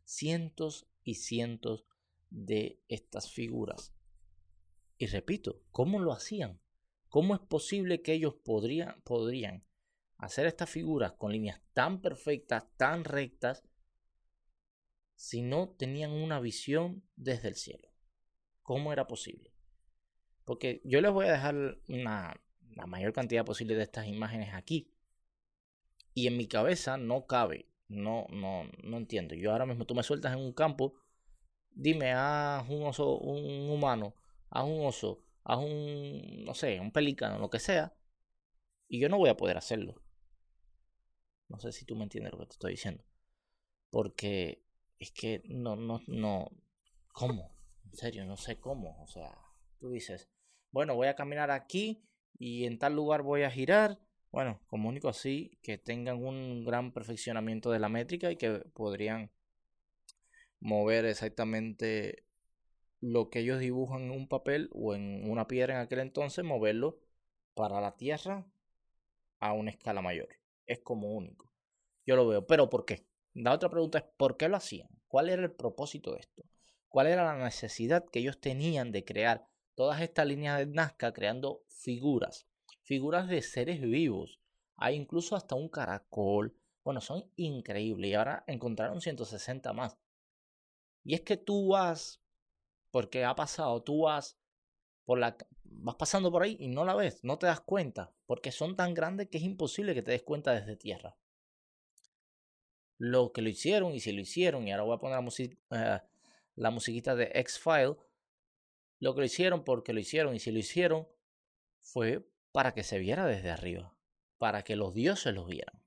cientos 0.03 0.88
y 1.03 1.15
cientos 1.15 1.86
de 2.29 2.81
estas 2.88 3.31
figuras 3.31 3.93
y 5.00 5.07
repito, 5.07 5.63
¿cómo 5.71 6.00
lo 6.00 6.12
hacían? 6.12 6.59
¿Cómo 7.07 7.33
es 7.33 7.39
posible 7.39 8.01
que 8.01 8.13
ellos 8.13 8.36
podrían, 8.36 9.01
podrían 9.03 9.63
hacer 10.17 10.45
estas 10.45 10.69
figuras 10.69 11.13
con 11.13 11.31
líneas 11.31 11.62
tan 11.74 12.01
perfectas, 12.01 12.65
tan 12.75 13.05
rectas, 13.05 13.63
si 15.15 15.41
no 15.41 15.69
tenían 15.69 16.12
una 16.12 16.41
visión 16.41 17.01
desde 17.15 17.48
el 17.48 17.55
cielo? 17.55 17.88
¿Cómo 18.62 18.91
era 18.91 19.07
posible? 19.07 19.53
Porque 20.43 20.81
yo 20.83 21.00
les 21.00 21.12
voy 21.12 21.27
a 21.27 21.31
dejar 21.31 21.79
una, 21.88 22.39
la 22.79 22.88
mayor 22.88 23.13
cantidad 23.13 23.45
posible 23.45 23.75
de 23.75 23.83
estas 23.83 24.07
imágenes 24.07 24.53
aquí. 24.53 24.91
Y 26.13 26.27
en 26.27 26.38
mi 26.38 26.48
cabeza 26.48 26.98
no 26.98 27.27
cabe. 27.27 27.67
No, 27.88 28.27
no, 28.29 28.63
no 28.83 28.98
entiendo. 28.98 29.36
Yo 29.36 29.51
ahora 29.51 29.65
mismo 29.65 29.86
tú 29.86 29.95
me 29.95 30.03
sueltas 30.03 30.33
en 30.33 30.39
un 30.39 30.53
campo. 30.53 30.93
Dime, 31.71 32.13
a 32.13 32.65
un 32.67 32.83
oso, 32.83 33.17
un 33.19 33.69
humano 33.69 34.15
a 34.50 34.63
un 34.63 34.86
oso, 34.86 35.24
a 35.43 35.57
un, 35.57 36.43
no 36.45 36.53
sé, 36.53 36.79
un 36.79 36.91
pelícano, 36.91 37.39
lo 37.39 37.50
que 37.50 37.59
sea, 37.59 37.93
y 38.88 39.00
yo 39.00 39.09
no 39.09 39.17
voy 39.17 39.29
a 39.29 39.38
poder 39.38 39.57
hacerlo. 39.57 40.01
No 41.48 41.59
sé 41.59 41.71
si 41.71 41.86
tú 41.86 41.95
me 41.95 42.03
entiendes 42.03 42.31
lo 42.31 42.39
que 42.39 42.45
te 42.45 42.53
estoy 42.53 42.71
diciendo. 42.71 43.03
Porque 43.89 44.63
es 45.00 45.12
que 45.12 45.41
no, 45.45 45.75
no, 45.75 46.01
no, 46.07 46.51
¿cómo? 47.12 47.55
En 47.86 47.95
serio, 47.95 48.25
no 48.25 48.38
sé 48.38 48.59
cómo. 48.59 49.01
O 49.01 49.07
sea, 49.07 49.36
tú 49.79 49.89
dices, 49.89 50.29
bueno, 50.71 50.95
voy 50.95 51.07
a 51.07 51.15
caminar 51.15 51.50
aquí 51.50 52.03
y 52.39 52.65
en 52.65 52.79
tal 52.79 52.96
lugar 52.96 53.22
voy 53.22 53.43
a 53.43 53.51
girar. 53.51 54.00
Bueno, 54.31 54.60
como 54.67 54.89
único 54.89 55.10
así 55.10 55.60
que 55.62 55.77
tengan 55.77 56.24
un 56.24 56.63
gran 56.63 56.91
perfeccionamiento 56.93 57.69
de 57.72 57.79
la 57.79 57.89
métrica 57.89 58.31
y 58.31 58.38
que 58.38 58.60
podrían 58.74 59.29
mover 60.60 61.05
exactamente 61.05 62.24
lo 63.01 63.29
que 63.29 63.39
ellos 63.39 63.60
dibujan 63.60 64.03
en 64.03 64.12
un 64.12 64.27
papel 64.27 64.69
o 64.74 64.96
en 64.96 65.29
una 65.29 65.48
piedra 65.48 65.75
en 65.75 65.81
aquel 65.81 66.00
entonces, 66.00 66.43
moverlo 66.43 67.00
para 67.53 67.81
la 67.81 67.96
Tierra 67.96 68.46
a 69.39 69.53
una 69.53 69.72
escala 69.72 70.01
mayor. 70.01 70.29
Es 70.65 70.79
como 70.79 71.13
único. 71.13 71.51
Yo 72.05 72.15
lo 72.15 72.27
veo. 72.27 72.46
Pero 72.46 72.69
¿por 72.69 72.86
qué? 72.86 73.05
La 73.34 73.53
otra 73.53 73.69
pregunta 73.69 74.00
es 74.00 74.05
¿por 74.17 74.38
qué 74.38 74.50
lo 74.50 74.58
hacían? 74.58 74.89
¿Cuál 75.08 75.29
era 75.29 75.41
el 75.41 75.51
propósito 75.51 76.13
de 76.13 76.19
esto? 76.19 76.43
¿Cuál 76.88 77.08
era 77.08 77.24
la 77.24 77.43
necesidad 77.43 78.05
que 78.05 78.19
ellos 78.19 78.39
tenían 78.39 78.91
de 78.91 79.05
crear 79.05 79.48
todas 79.79 80.01
estas 80.01 80.27
líneas 80.27 80.57
de 80.57 80.65
Nazca 80.65 81.13
creando 81.13 81.63
figuras? 81.69 82.50
Figuras 82.81 83.29
de 83.29 83.41
seres 83.41 83.79
vivos. 83.79 84.41
Hay 84.75 84.98
incluso 84.98 85.38
hasta 85.38 85.55
un 85.55 85.69
caracol. 85.69 86.53
Bueno, 86.83 87.00
son 87.00 87.31
increíbles. 87.38 88.12
Y 88.12 88.13
ahora 88.13 88.43
encontraron 88.48 89.00
160 89.00 89.71
más. 89.71 89.98
Y 91.05 91.13
es 91.13 91.21
que 91.21 91.38
tú 91.38 91.69
vas 91.69 92.21
porque 92.91 93.24
ha 93.24 93.33
pasado, 93.36 93.81
tú 93.81 94.01
vas 94.01 94.38
por 95.05 95.17
la 95.17 95.38
vas 95.63 95.95
pasando 95.95 96.29
por 96.29 96.43
ahí 96.43 96.57
y 96.59 96.67
no 96.67 96.83
la 96.83 96.93
ves, 96.93 97.24
no 97.24 97.39
te 97.39 97.48
das 97.48 97.62
cuenta, 97.62 98.13
porque 98.25 98.51
son 98.51 98.75
tan 98.75 98.93
grandes 98.93 99.29
que 99.29 99.38
es 99.38 99.45
imposible 99.45 99.93
que 99.93 100.01
te 100.01 100.12
des 100.12 100.24
cuenta 100.24 100.51
desde 100.51 100.75
tierra. 100.75 101.15
Lo 102.98 103.31
que 103.31 103.41
lo 103.41 103.48
hicieron 103.48 103.93
y 103.93 104.01
si 104.01 104.12
lo 104.12 104.19
hicieron, 104.19 104.67
y 104.67 104.74
ahora 104.74 104.83
voy 104.83 104.95
a 104.98 105.00
poner 105.00 105.24
la, 105.24 106.03
eh, 106.67 106.71
musiquita 106.71 107.15
de 107.15 107.31
X-File, 107.33 107.95
lo 109.00 109.13
que 109.13 109.22
lo 109.22 109.25
hicieron 109.25 109.63
porque 109.63 109.94
lo 109.94 110.00
hicieron 110.00 110.36
y 110.36 110.39
si 110.39 110.51
lo 110.51 110.60
hicieron 110.60 111.08
fue 111.82 112.27
para 112.51 112.74
que 112.74 112.84
se 112.84 113.00
viera 113.00 113.25
desde 113.25 113.50
arriba, 113.50 113.96
para 114.38 114.63
que 114.63 114.75
los 114.75 114.94
dioses 114.94 115.34
los 115.34 115.48
vieran. 115.48 115.82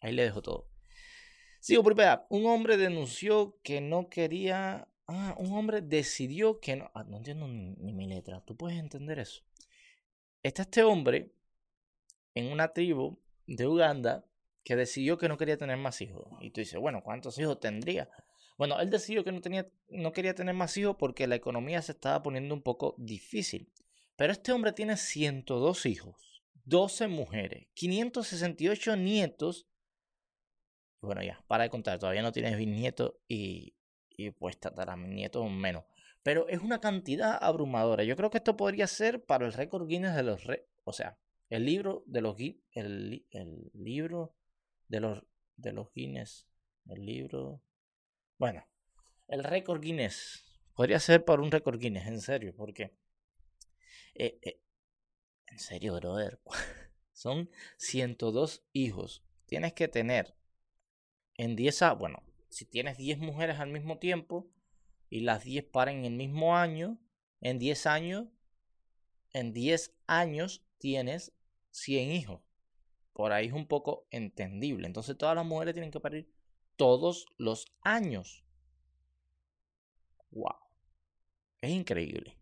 Ahí 0.00 0.12
le 0.12 0.22
dejo 0.22 0.42
todo. 0.42 0.68
Sigo 1.60 1.82
por 1.82 1.94
Un 2.28 2.46
hombre 2.46 2.76
denunció 2.76 3.58
que 3.62 3.80
no 3.80 4.08
quería 4.08 4.88
Ah, 5.14 5.34
un 5.38 5.52
hombre 5.52 5.82
decidió 5.82 6.60
que 6.60 6.76
no. 6.76 6.90
Ah, 6.94 7.04
no 7.04 7.18
entiendo 7.18 7.46
ni, 7.48 7.92
mi 7.92 8.06
letra. 8.06 8.40
¿Tú 8.44 8.56
puedes 8.56 8.78
entender 8.78 9.18
eso? 9.18 9.42
Está 10.42 10.62
este 10.62 10.82
hombre 10.84 11.32
en 12.34 12.50
una 12.50 12.72
tribu 12.72 13.18
de 13.46 13.66
Uganda 13.66 14.24
que 14.64 14.76
decidió 14.76 15.18
que 15.18 15.28
no 15.28 15.36
quería 15.36 15.58
tener 15.58 15.76
más 15.76 16.00
hijos. 16.00 16.26
Y 16.40 16.50
tú 16.50 16.60
dices, 16.60 16.80
bueno, 16.80 17.02
¿cuántos 17.02 17.38
hijos 17.38 17.60
tendría? 17.60 18.08
Bueno, 18.58 18.80
él 18.80 18.90
decidió 18.90 19.24
que 19.24 19.32
no, 19.32 19.40
tenía, 19.40 19.68
no 19.88 20.12
quería 20.12 20.34
tener 20.34 20.54
más 20.54 20.76
hijos 20.76 20.96
porque 20.98 21.26
la 21.26 21.34
economía 21.34 21.82
se 21.82 21.92
estaba 21.92 22.22
poniendo 22.22 22.54
un 22.54 22.62
poco 22.62 22.94
difícil. 22.98 23.72
Pero 24.16 24.32
este 24.32 24.52
hombre 24.52 24.72
tiene 24.72 24.96
102 24.96 25.86
hijos, 25.86 26.42
12 26.64 27.08
mujeres, 27.08 27.68
568 27.74 28.96
nietos. 28.96 29.66
Bueno, 31.00 31.22
ya, 31.22 31.42
para 31.48 31.64
de 31.64 31.70
contar, 31.70 31.98
todavía 31.98 32.22
no 32.22 32.32
tienes 32.32 32.56
bisnietos 32.56 33.14
y 33.26 33.74
y 34.16 34.30
pues 34.30 34.58
nietos 34.98 35.50
menos. 35.50 35.84
Pero 36.22 36.48
es 36.48 36.60
una 36.60 36.80
cantidad 36.80 37.38
abrumadora. 37.40 38.04
Yo 38.04 38.16
creo 38.16 38.30
que 38.30 38.38
esto 38.38 38.56
podría 38.56 38.86
ser 38.86 39.24
para 39.24 39.46
el 39.46 39.52
récord 39.52 39.86
Guinness 39.86 40.14
de 40.14 40.22
los... 40.22 40.44
Re 40.44 40.68
o 40.84 40.92
sea, 40.92 41.18
el 41.50 41.64
libro 41.64 42.04
de 42.06 42.20
los... 42.20 42.36
El, 42.38 43.26
el 43.30 43.70
libro 43.74 44.34
de 44.88 45.00
los, 45.00 45.24
de 45.56 45.72
los 45.72 45.92
Guinness. 45.92 46.46
El 46.86 47.04
libro... 47.04 47.62
Bueno, 48.42 48.66
el 49.28 49.44
récord 49.44 49.80
Guinness. 49.80 50.42
Podría 50.74 50.98
ser 50.98 51.24
por 51.24 51.40
un 51.40 51.52
récord 51.52 51.78
Guinness, 51.78 52.08
en 52.08 52.20
serio, 52.20 52.52
porque... 52.56 52.92
Eh, 54.14 54.40
eh, 54.42 54.60
en 55.46 55.60
serio, 55.60 55.94
brother. 55.94 56.40
Son 57.12 57.48
102 57.76 58.64
hijos. 58.72 59.22
Tienes 59.46 59.74
que 59.74 59.86
tener 59.86 60.34
en 61.36 61.54
10 61.54 61.82
a... 61.82 61.92
Bueno, 61.92 62.24
si 62.48 62.64
tienes 62.64 62.96
10 62.96 63.18
mujeres 63.18 63.60
al 63.60 63.70
mismo 63.70 63.98
tiempo 63.98 64.50
y 65.08 65.20
las 65.20 65.44
10 65.44 65.66
paran 65.66 65.98
en 65.98 66.06
el 66.06 66.14
mismo 66.14 66.56
año, 66.56 66.98
en 67.40 67.60
10 67.60 67.86
años, 67.86 68.26
en 69.32 69.52
10 69.52 69.94
años 70.08 70.64
tienes 70.78 71.32
100 71.70 72.10
hijos. 72.10 72.40
Por 73.12 73.30
ahí 73.30 73.46
es 73.46 73.52
un 73.52 73.68
poco 73.68 74.08
entendible. 74.10 74.88
Entonces 74.88 75.16
todas 75.16 75.36
las 75.36 75.46
mujeres 75.46 75.74
tienen 75.74 75.92
que 75.92 76.00
parir 76.00 76.28
todos 76.82 77.26
los 77.38 77.72
años. 77.82 78.44
Wow. 80.32 80.56
Es 81.60 81.70
increíble. 81.70 82.36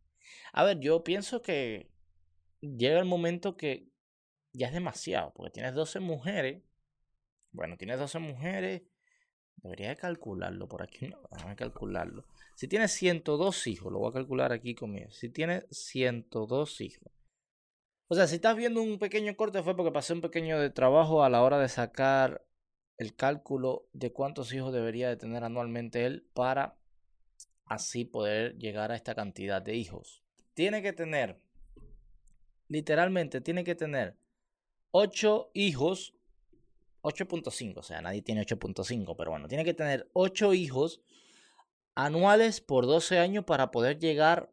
A 0.55 0.65
ver, 0.65 0.81
yo 0.81 1.05
pienso 1.05 1.43
que 1.43 1.93
llega 2.63 2.99
el 2.99 3.05
momento 3.05 3.59
que 3.59 3.91
ya 4.55 4.69
es 4.69 4.73
demasiado, 4.73 5.35
porque 5.35 5.51
tienes 5.51 5.75
12 5.75 6.01
mujeres. 6.01 6.63
Bueno, 7.53 7.77
tienes 7.77 7.99
12 7.99 8.19
mujeres. 8.19 8.83
Debería 9.57 9.95
calcularlo 9.95 10.67
por 10.69 10.83
aquí. 10.83 11.09
No, 11.09 11.21
déjame 11.33 11.55
calcularlo. 11.55 12.25
Si 12.55 12.67
tienes 12.67 12.93
102 12.93 13.67
hijos, 13.67 13.93
lo 13.93 13.99
voy 13.99 14.09
a 14.09 14.15
calcular 14.15 14.53
aquí 14.53 14.75
conmigo. 14.75 15.11
Si 15.11 15.29
tienes 15.29 15.67
102 15.69 16.81
hijos. 16.81 17.13
O 18.09 18.15
sea, 18.15 18.27
si 18.27 18.37
estás 18.37 18.57
viendo 18.57 18.81
un 18.81 18.99
pequeño 18.99 19.37
corte 19.37 19.63
fue 19.63 19.77
porque 19.77 19.93
pasé 19.93 20.15
un 20.15 20.23
pequeño 20.23 20.59
de 20.59 20.71
trabajo 20.71 21.25
a 21.25 21.29
la 21.29 21.43
hora 21.43 21.59
de 21.59 21.69
sacar 21.69 22.43
el 23.01 23.17
cálculo 23.17 23.89
de 23.95 24.13
cuántos 24.13 24.53
hijos 24.53 24.75
debería 24.75 25.09
de 25.09 25.17
tener 25.17 25.43
anualmente 25.43 26.05
él 26.05 26.29
para 26.35 26.77
así 27.65 28.05
poder 28.05 28.59
llegar 28.59 28.93
a 28.93 28.95
esta 28.95 29.15
cantidad 29.15 29.63
de 29.63 29.75
hijos. 29.75 30.23
Tiene 30.53 30.83
que 30.83 30.93
tener, 30.93 31.41
literalmente, 32.69 33.41
tiene 33.41 33.65
que 33.65 33.75
tener 33.75 34.19
8 34.91 35.51
hijos, 35.55 36.13
8.5, 37.01 37.79
o 37.79 37.83
sea, 37.83 38.03
nadie 38.03 38.21
tiene 38.21 38.45
8.5, 38.45 39.15
pero 39.17 39.31
bueno, 39.31 39.49
tiene 39.49 39.65
que 39.65 39.73
tener 39.73 40.11
8 40.13 40.53
hijos 40.53 41.01
anuales 41.95 42.61
por 42.61 42.85
12 42.85 43.19
años 43.19 43.47
para 43.47 43.71
poder 43.71 43.99
llegar 43.99 44.53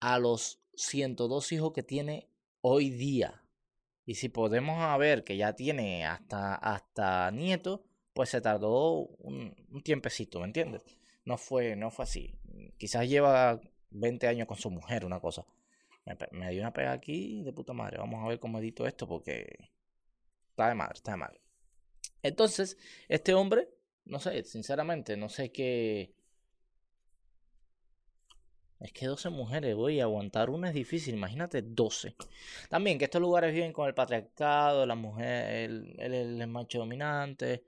a 0.00 0.18
los 0.18 0.60
102 0.74 1.52
hijos 1.52 1.72
que 1.72 1.82
tiene 1.82 2.28
hoy 2.60 2.90
día. 2.90 3.42
Y 4.08 4.14
si 4.14 4.30
podemos 4.30 4.98
ver 4.98 5.22
que 5.22 5.36
ya 5.36 5.52
tiene 5.52 6.06
hasta, 6.06 6.54
hasta 6.54 7.30
nieto, 7.30 7.84
pues 8.14 8.30
se 8.30 8.40
tardó 8.40 9.00
un, 9.18 9.54
tiempecito, 9.84 10.40
¿me 10.40 10.46
entiendes? 10.46 10.80
No 11.26 11.36
fue, 11.36 11.76
no 11.76 11.90
fue 11.90 12.04
así. 12.04 12.34
Quizás 12.78 13.06
lleva 13.06 13.60
20 13.90 14.26
años 14.26 14.48
con 14.48 14.56
su 14.56 14.70
mujer, 14.70 15.04
una 15.04 15.20
cosa. 15.20 15.44
Me, 16.06 16.16
me 16.32 16.50
dio 16.50 16.62
una 16.62 16.72
pega 16.72 16.92
aquí 16.92 17.42
de 17.42 17.52
puta 17.52 17.74
madre. 17.74 17.98
Vamos 17.98 18.24
a 18.24 18.28
ver 18.28 18.40
cómo 18.40 18.60
edito 18.60 18.86
esto 18.86 19.06
porque 19.06 19.44
está 20.48 20.70
de 20.70 20.74
madre, 20.74 20.94
está 20.94 21.10
de 21.10 21.18
madre. 21.18 21.40
Entonces, 22.22 22.78
este 23.08 23.34
hombre, 23.34 23.68
no 24.06 24.20
sé, 24.20 24.42
sinceramente, 24.44 25.18
no 25.18 25.28
sé 25.28 25.52
qué, 25.52 26.14
es 28.80 28.92
que 28.92 29.06
12 29.06 29.30
mujeres, 29.30 29.74
a 29.74 30.02
aguantar 30.02 30.50
una 30.50 30.68
es 30.68 30.74
difícil, 30.74 31.14
imagínate 31.14 31.62
12. 31.62 32.14
También 32.68 32.96
que 32.98 33.06
estos 33.06 33.20
lugares 33.20 33.52
viven 33.52 33.72
con 33.72 33.88
el 33.88 33.94
patriarcado, 33.94 34.86
la 34.86 34.94
mujer, 34.94 35.70
el, 35.70 35.96
el, 35.98 36.46
macho 36.46 36.78
dominante. 36.78 37.64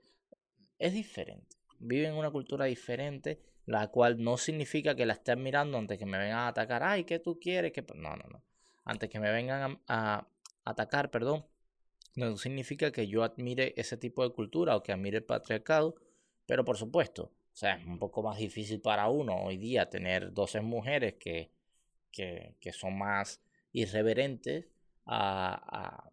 Es 0.79 0.93
diferente. 0.93 1.57
Viven 1.79 2.11
en 2.11 2.17
una 2.17 2.31
cultura 2.31 2.65
diferente, 2.65 3.41
la 3.65 3.87
cual 3.89 4.23
no 4.23 4.37
significa 4.37 4.95
que 4.95 5.05
la 5.05 5.13
estén 5.13 5.43
mirando 5.43 5.77
antes 5.77 5.97
que 5.97 6.05
me 6.05 6.17
vengan 6.17 6.39
a 6.39 6.47
atacar. 6.47 6.81
Ay, 6.83 7.03
¿qué 7.03 7.19
tú 7.19 7.39
quieres? 7.39 7.73
que 7.73 7.81
No, 7.95 8.15
no, 8.15 8.23
no. 8.31 8.43
Antes 8.85 9.09
que 9.09 9.19
me 9.19 9.31
vengan 9.31 9.81
a 9.87 10.27
atacar, 10.63 11.11
perdón. 11.11 11.45
No 12.15 12.37
significa 12.37 12.91
que 12.91 13.07
yo 13.07 13.23
admire 13.23 13.73
ese 13.77 13.97
tipo 13.97 14.23
de 14.23 14.33
cultura 14.33 14.75
o 14.75 14.83
que 14.83 14.93
admire 14.93 15.17
el 15.17 15.23
patriarcado. 15.23 15.95
Pero 16.45 16.63
por 16.65 16.77
supuesto, 16.77 17.31
o 17.53 17.55
sea, 17.55 17.75
es 17.75 17.85
un 17.85 17.99
poco 17.99 18.23
más 18.23 18.37
difícil 18.37 18.81
para 18.81 19.09
uno 19.09 19.35
hoy 19.43 19.57
día 19.57 19.89
tener 19.89 20.33
12 20.33 20.61
mujeres 20.61 21.15
que, 21.15 21.51
que, 22.11 22.55
que 22.59 22.71
son 22.71 22.97
más 22.97 23.41
irreverentes 23.73 24.67
a, 25.05 26.09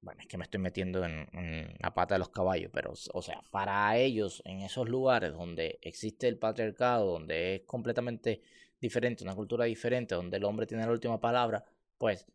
Bueno, 0.00 0.20
es 0.20 0.28
que 0.28 0.38
me 0.38 0.44
estoy 0.44 0.60
metiendo 0.60 1.04
en, 1.04 1.74
la 1.80 1.92
pata 1.94 2.14
de 2.14 2.20
los 2.20 2.28
caballos, 2.30 2.70
pero, 2.72 2.92
o 2.92 3.22
sea, 3.22 3.42
para 3.50 3.96
ellos, 3.98 4.42
en 4.44 4.60
esos 4.60 4.88
lugares 4.88 5.32
donde 5.32 5.78
existe 5.82 6.28
el 6.28 6.38
patriarcado, 6.38 7.12
donde 7.12 7.56
es 7.56 7.62
completamente 7.62 8.42
diferente, 8.80 9.24
una 9.24 9.34
cultura 9.34 9.64
diferente, 9.64 10.14
donde 10.14 10.36
el 10.36 10.44
hombre 10.44 10.66
tiene 10.66 10.84
la 10.84 10.92
última 10.92 11.20
palabra, 11.20 11.64
pues 11.98 12.26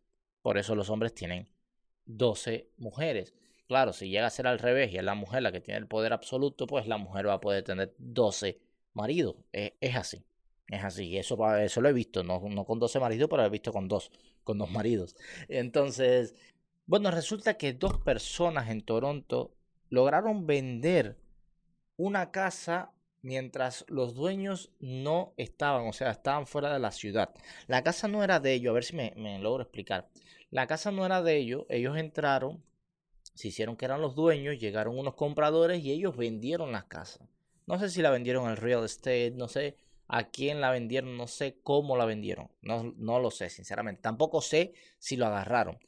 por 0.42 0.58
eso 0.58 0.74
los 0.74 0.90
hombres 0.90 1.14
tienen 1.14 1.48
12 2.04 2.70
mujeres. 2.78 3.34
Claro, 3.72 3.94
si 3.94 4.10
llega 4.10 4.26
a 4.26 4.30
ser 4.30 4.46
al 4.46 4.58
revés 4.58 4.92
y 4.92 4.98
es 4.98 5.02
la 5.02 5.14
mujer 5.14 5.42
la 5.42 5.50
que 5.50 5.62
tiene 5.62 5.78
el 5.78 5.86
poder 5.86 6.12
absoluto, 6.12 6.66
pues 6.66 6.86
la 6.86 6.98
mujer 6.98 7.26
va 7.26 7.32
a 7.32 7.40
poder 7.40 7.64
tener 7.64 7.94
12 7.96 8.60
maridos. 8.92 9.36
Es, 9.50 9.96
así. 9.96 10.26
Es 10.68 10.84
así. 10.84 11.16
Eso, 11.16 11.38
eso 11.56 11.80
lo 11.80 11.88
he 11.88 11.94
visto. 11.94 12.22
No, 12.22 12.38
no 12.50 12.66
con 12.66 12.78
12 12.78 13.00
maridos, 13.00 13.30
pero 13.30 13.40
lo 13.40 13.46
he 13.46 13.50
visto 13.50 13.72
con 13.72 13.88
dos, 13.88 14.10
con 14.44 14.58
dos 14.58 14.70
maridos. 14.70 15.16
Entonces, 15.48 16.34
bueno, 16.84 17.10
resulta 17.10 17.54
que 17.56 17.72
dos 17.72 17.96
personas 17.96 18.68
en 18.68 18.82
Toronto 18.82 19.56
lograron 19.88 20.46
vender 20.46 21.16
una 21.96 22.30
casa 22.30 22.92
mientras 23.22 23.86
los 23.88 24.14
dueños 24.14 24.70
no 24.80 25.32
estaban, 25.38 25.88
o 25.88 25.94
sea, 25.94 26.10
estaban 26.10 26.46
fuera 26.46 26.70
de 26.74 26.78
la 26.78 26.92
ciudad. 26.92 27.30
La 27.68 27.82
casa 27.82 28.06
no 28.06 28.22
era 28.22 28.38
de 28.38 28.52
ellos, 28.52 28.72
a 28.72 28.74
ver 28.74 28.84
si 28.84 28.96
me 28.96 29.38
logro 29.38 29.62
explicar. 29.62 30.10
La 30.50 30.66
casa 30.66 30.90
no 30.90 31.06
era 31.06 31.22
de 31.22 31.38
ellos, 31.38 31.64
ellos 31.70 31.96
entraron, 31.96 32.62
se 33.34 33.48
hicieron 33.48 33.76
que 33.76 33.84
eran 33.84 34.00
los 34.00 34.14
dueños, 34.14 34.58
llegaron 34.58 34.98
unos 34.98 35.14
compradores 35.14 35.82
y 35.82 35.92
ellos 35.92 36.16
vendieron 36.16 36.72
las 36.72 36.84
casas. 36.84 37.28
No 37.66 37.78
sé 37.78 37.88
si 37.88 38.02
la 38.02 38.10
vendieron 38.10 38.46
al 38.48 38.56
real 38.56 38.84
estate, 38.84 39.32
no 39.32 39.48
sé 39.48 39.76
a 40.08 40.30
quién 40.30 40.60
la 40.60 40.70
vendieron, 40.70 41.16
no 41.16 41.26
sé 41.26 41.58
cómo 41.62 41.96
la 41.96 42.04
vendieron, 42.04 42.50
no, 42.60 42.92
no 42.96 43.18
lo 43.18 43.30
sé, 43.30 43.48
sinceramente. 43.48 44.02
Tampoco 44.02 44.42
sé 44.42 44.74
si 44.98 45.16
lo 45.16 45.26
agarraron. 45.26 45.78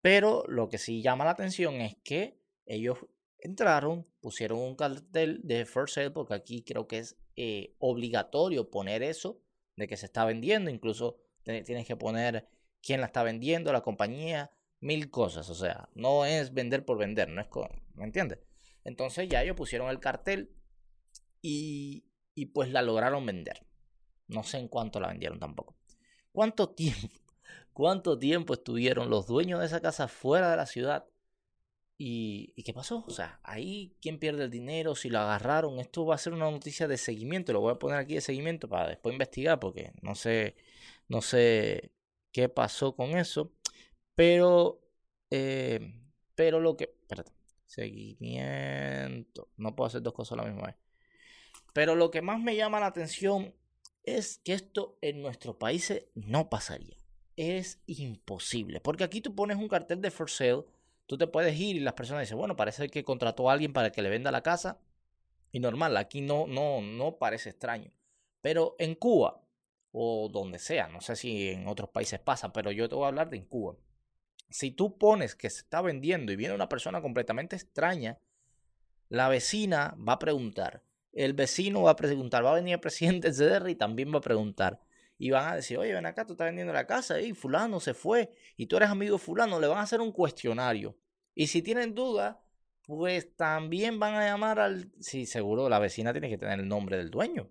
Pero 0.00 0.44
lo 0.48 0.68
que 0.68 0.78
sí 0.78 1.02
llama 1.02 1.24
la 1.24 1.32
atención 1.32 1.80
es 1.80 1.96
que 2.04 2.36
ellos 2.66 2.98
entraron, 3.38 4.06
pusieron 4.20 4.58
un 4.58 4.76
cartel 4.76 5.40
de 5.42 5.66
for 5.66 5.90
sale, 5.90 6.10
porque 6.10 6.34
aquí 6.34 6.62
creo 6.62 6.86
que 6.86 6.98
es 6.98 7.16
eh, 7.36 7.74
obligatorio 7.78 8.70
poner 8.70 9.02
eso 9.02 9.40
de 9.76 9.88
que 9.88 9.96
se 9.96 10.06
está 10.06 10.24
vendiendo. 10.24 10.70
Incluso 10.70 11.18
tienes 11.42 11.86
que 11.86 11.96
poner 11.96 12.48
quién 12.82 13.00
la 13.00 13.06
está 13.06 13.22
vendiendo, 13.22 13.72
la 13.72 13.82
compañía, 13.82 14.50
mil 14.82 15.10
cosas. 15.10 15.48
O 15.48 15.54
sea, 15.54 15.88
no 15.94 16.26
es 16.26 16.52
vender 16.52 16.84
por 16.84 16.98
vender, 16.98 17.30
no 17.30 17.40
es 17.40 17.48
con, 17.48 17.68
¿me 17.94 18.04
entiendes? 18.04 18.40
Entonces 18.84 19.28
ya 19.28 19.42
ellos 19.42 19.56
pusieron 19.56 19.88
el 19.88 20.00
cartel 20.00 20.54
y, 21.40 22.04
y 22.34 22.46
pues 22.46 22.70
la 22.70 22.82
lograron 22.82 23.24
vender. 23.24 23.64
No 24.28 24.42
sé 24.42 24.58
en 24.58 24.68
cuánto 24.68 25.00
la 25.00 25.08
vendieron 25.08 25.38
tampoco. 25.38 25.76
¿Cuánto 26.32 26.70
tiempo? 26.70 27.08
¿Cuánto 27.72 28.18
tiempo 28.18 28.54
estuvieron 28.54 29.08
los 29.08 29.26
dueños 29.26 29.60
de 29.60 29.66
esa 29.66 29.80
casa 29.80 30.08
fuera 30.08 30.50
de 30.50 30.56
la 30.56 30.66
ciudad? 30.66 31.06
¿Y, 31.96 32.52
¿Y, 32.56 32.64
qué 32.64 32.74
pasó? 32.74 33.04
O 33.06 33.10
sea, 33.10 33.38
ahí 33.44 33.96
quién 34.00 34.18
pierde 34.18 34.44
el 34.44 34.50
dinero, 34.50 34.96
si 34.96 35.08
lo 35.08 35.20
agarraron. 35.20 35.78
Esto 35.78 36.04
va 36.04 36.16
a 36.16 36.18
ser 36.18 36.32
una 36.32 36.50
noticia 36.50 36.88
de 36.88 36.96
seguimiento. 36.96 37.52
Lo 37.52 37.60
voy 37.60 37.72
a 37.72 37.78
poner 37.78 37.98
aquí 37.98 38.14
de 38.14 38.20
seguimiento 38.20 38.68
para 38.68 38.88
después 38.88 39.12
investigar 39.12 39.60
porque 39.60 39.92
no 40.02 40.14
sé, 40.16 40.56
no 41.08 41.22
sé 41.22 41.92
qué 42.32 42.48
pasó 42.48 42.96
con 42.96 43.10
eso. 43.16 43.52
Pero, 44.14 44.80
eh, 45.30 45.94
pero 46.34 46.60
lo 46.60 46.76
que, 46.76 46.84
espérate, 46.84 47.32
seguimiento, 47.66 49.48
no 49.56 49.74
puedo 49.74 49.86
hacer 49.86 50.02
dos 50.02 50.12
cosas 50.12 50.38
a 50.38 50.42
la 50.42 50.50
misma 50.50 50.68
vez. 50.68 50.76
Pero 51.72 51.94
lo 51.94 52.10
que 52.10 52.22
más 52.22 52.38
me 52.38 52.54
llama 52.54 52.80
la 52.80 52.86
atención 52.86 53.54
es 54.02 54.38
que 54.44 54.52
esto 54.52 54.98
en 55.00 55.22
nuestros 55.22 55.56
países 55.56 56.04
no 56.14 56.50
pasaría. 56.50 56.96
Es 57.36 57.82
imposible. 57.86 58.80
Porque 58.80 59.04
aquí 59.04 59.20
tú 59.20 59.34
pones 59.34 59.56
un 59.56 59.68
cartel 59.68 60.02
de 60.02 60.10
for 60.10 60.28
sale, 60.28 60.64
tú 61.06 61.16
te 61.16 61.26
puedes 61.26 61.58
ir 61.58 61.76
y 61.76 61.80
las 61.80 61.94
personas 61.94 62.22
dicen, 62.22 62.36
bueno, 62.36 62.56
parece 62.56 62.88
que 62.88 63.04
contrató 63.04 63.48
a 63.48 63.54
alguien 63.54 63.72
para 63.72 63.90
que 63.90 64.02
le 64.02 64.10
venda 64.10 64.30
la 64.30 64.42
casa. 64.42 64.80
Y 65.50 65.60
normal, 65.60 65.96
aquí 65.96 66.20
no, 66.20 66.46
no, 66.46 66.82
no 66.82 67.16
parece 67.16 67.50
extraño. 67.50 67.90
Pero 68.42 68.74
en 68.78 68.94
Cuba, 68.94 69.40
o 69.92 70.28
donde 70.30 70.58
sea, 70.58 70.88
no 70.88 71.00
sé 71.00 71.16
si 71.16 71.50
en 71.50 71.68
otros 71.68 71.90
países 71.90 72.20
pasa, 72.20 72.52
pero 72.52 72.70
yo 72.70 72.88
te 72.88 72.94
voy 72.94 73.04
a 73.04 73.08
hablar 73.08 73.30
de 73.30 73.36
en 73.36 73.44
Cuba 73.44 73.76
si 74.52 74.70
tú 74.70 74.98
pones 74.98 75.34
que 75.34 75.50
se 75.50 75.60
está 75.60 75.82
vendiendo 75.82 76.32
y 76.32 76.36
viene 76.36 76.54
una 76.54 76.68
persona 76.68 77.00
completamente 77.02 77.56
extraña, 77.56 78.18
la 79.08 79.28
vecina 79.28 79.96
va 80.06 80.14
a 80.14 80.18
preguntar, 80.18 80.82
el 81.12 81.34
vecino 81.34 81.82
va 81.82 81.92
a 81.92 81.96
preguntar, 81.96 82.44
va 82.44 82.52
a 82.52 82.54
venir 82.54 82.74
el 82.74 82.80
presidente 82.80 83.30
del 83.30 83.36
CDR 83.36 83.68
y 83.70 83.74
también 83.74 84.12
va 84.12 84.18
a 84.18 84.22
preguntar. 84.22 84.80
Y 85.18 85.30
van 85.30 85.52
a 85.52 85.56
decir, 85.56 85.78
oye, 85.78 85.92
ven 85.92 86.06
acá, 86.06 86.26
tú 86.26 86.32
estás 86.32 86.46
vendiendo 86.46 86.72
la 86.72 86.86
casa, 86.86 87.20
y 87.20 87.32
fulano 87.32 87.78
se 87.78 87.94
fue, 87.94 88.30
y 88.56 88.66
tú 88.66 88.76
eres 88.76 88.88
amigo 88.88 89.16
de 89.16 89.22
fulano, 89.22 89.60
le 89.60 89.68
van 89.68 89.78
a 89.78 89.82
hacer 89.82 90.00
un 90.00 90.10
cuestionario. 90.10 90.96
Y 91.34 91.46
si 91.46 91.62
tienen 91.62 91.94
duda, 91.94 92.42
pues 92.82 93.36
también 93.36 94.00
van 94.00 94.14
a 94.14 94.24
llamar 94.24 94.58
al... 94.58 94.90
Sí, 95.00 95.26
seguro, 95.26 95.68
la 95.68 95.78
vecina 95.78 96.12
tiene 96.12 96.28
que 96.28 96.38
tener 96.38 96.58
el 96.58 96.68
nombre 96.68 96.96
del 96.96 97.10
dueño. 97.10 97.48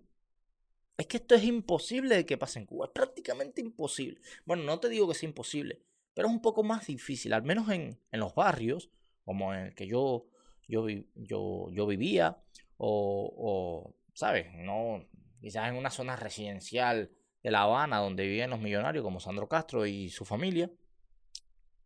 es 0.98 1.06
que 1.06 1.16
esto 1.16 1.34
es 1.34 1.44
imposible 1.44 2.16
de 2.16 2.26
que 2.26 2.36
pase 2.36 2.58
en 2.58 2.66
Cuba. 2.66 2.86
Es 2.86 2.92
prácticamente 2.92 3.60
imposible. 3.60 4.20
Bueno, 4.44 4.64
no 4.64 4.78
te 4.78 4.88
digo 4.88 5.08
que 5.08 5.14
sea 5.14 5.28
imposible, 5.28 5.80
pero 6.14 6.28
es 6.28 6.34
un 6.34 6.42
poco 6.42 6.62
más 6.62 6.86
difícil, 6.86 7.32
al 7.32 7.42
menos 7.42 7.68
en, 7.70 7.98
en 8.10 8.20
los 8.20 8.34
barrios, 8.34 8.90
como 9.24 9.54
en 9.54 9.66
el 9.66 9.74
que 9.74 9.86
yo, 9.86 10.26
yo, 10.68 10.86
yo, 11.14 11.70
yo 11.70 11.86
vivía, 11.86 12.38
o, 12.76 13.94
¿sabes? 14.14 14.52
No, 14.54 15.06
quizás 15.40 15.68
en 15.68 15.76
una 15.76 15.90
zona 15.90 16.16
residencial 16.16 17.10
de 17.42 17.50
La 17.50 17.62
Habana, 17.62 17.98
donde 17.98 18.26
viven 18.26 18.50
los 18.50 18.60
millonarios, 18.60 19.04
como 19.04 19.20
Sandro 19.20 19.48
Castro 19.48 19.86
y 19.86 20.08
su 20.08 20.24
familia. 20.24 20.70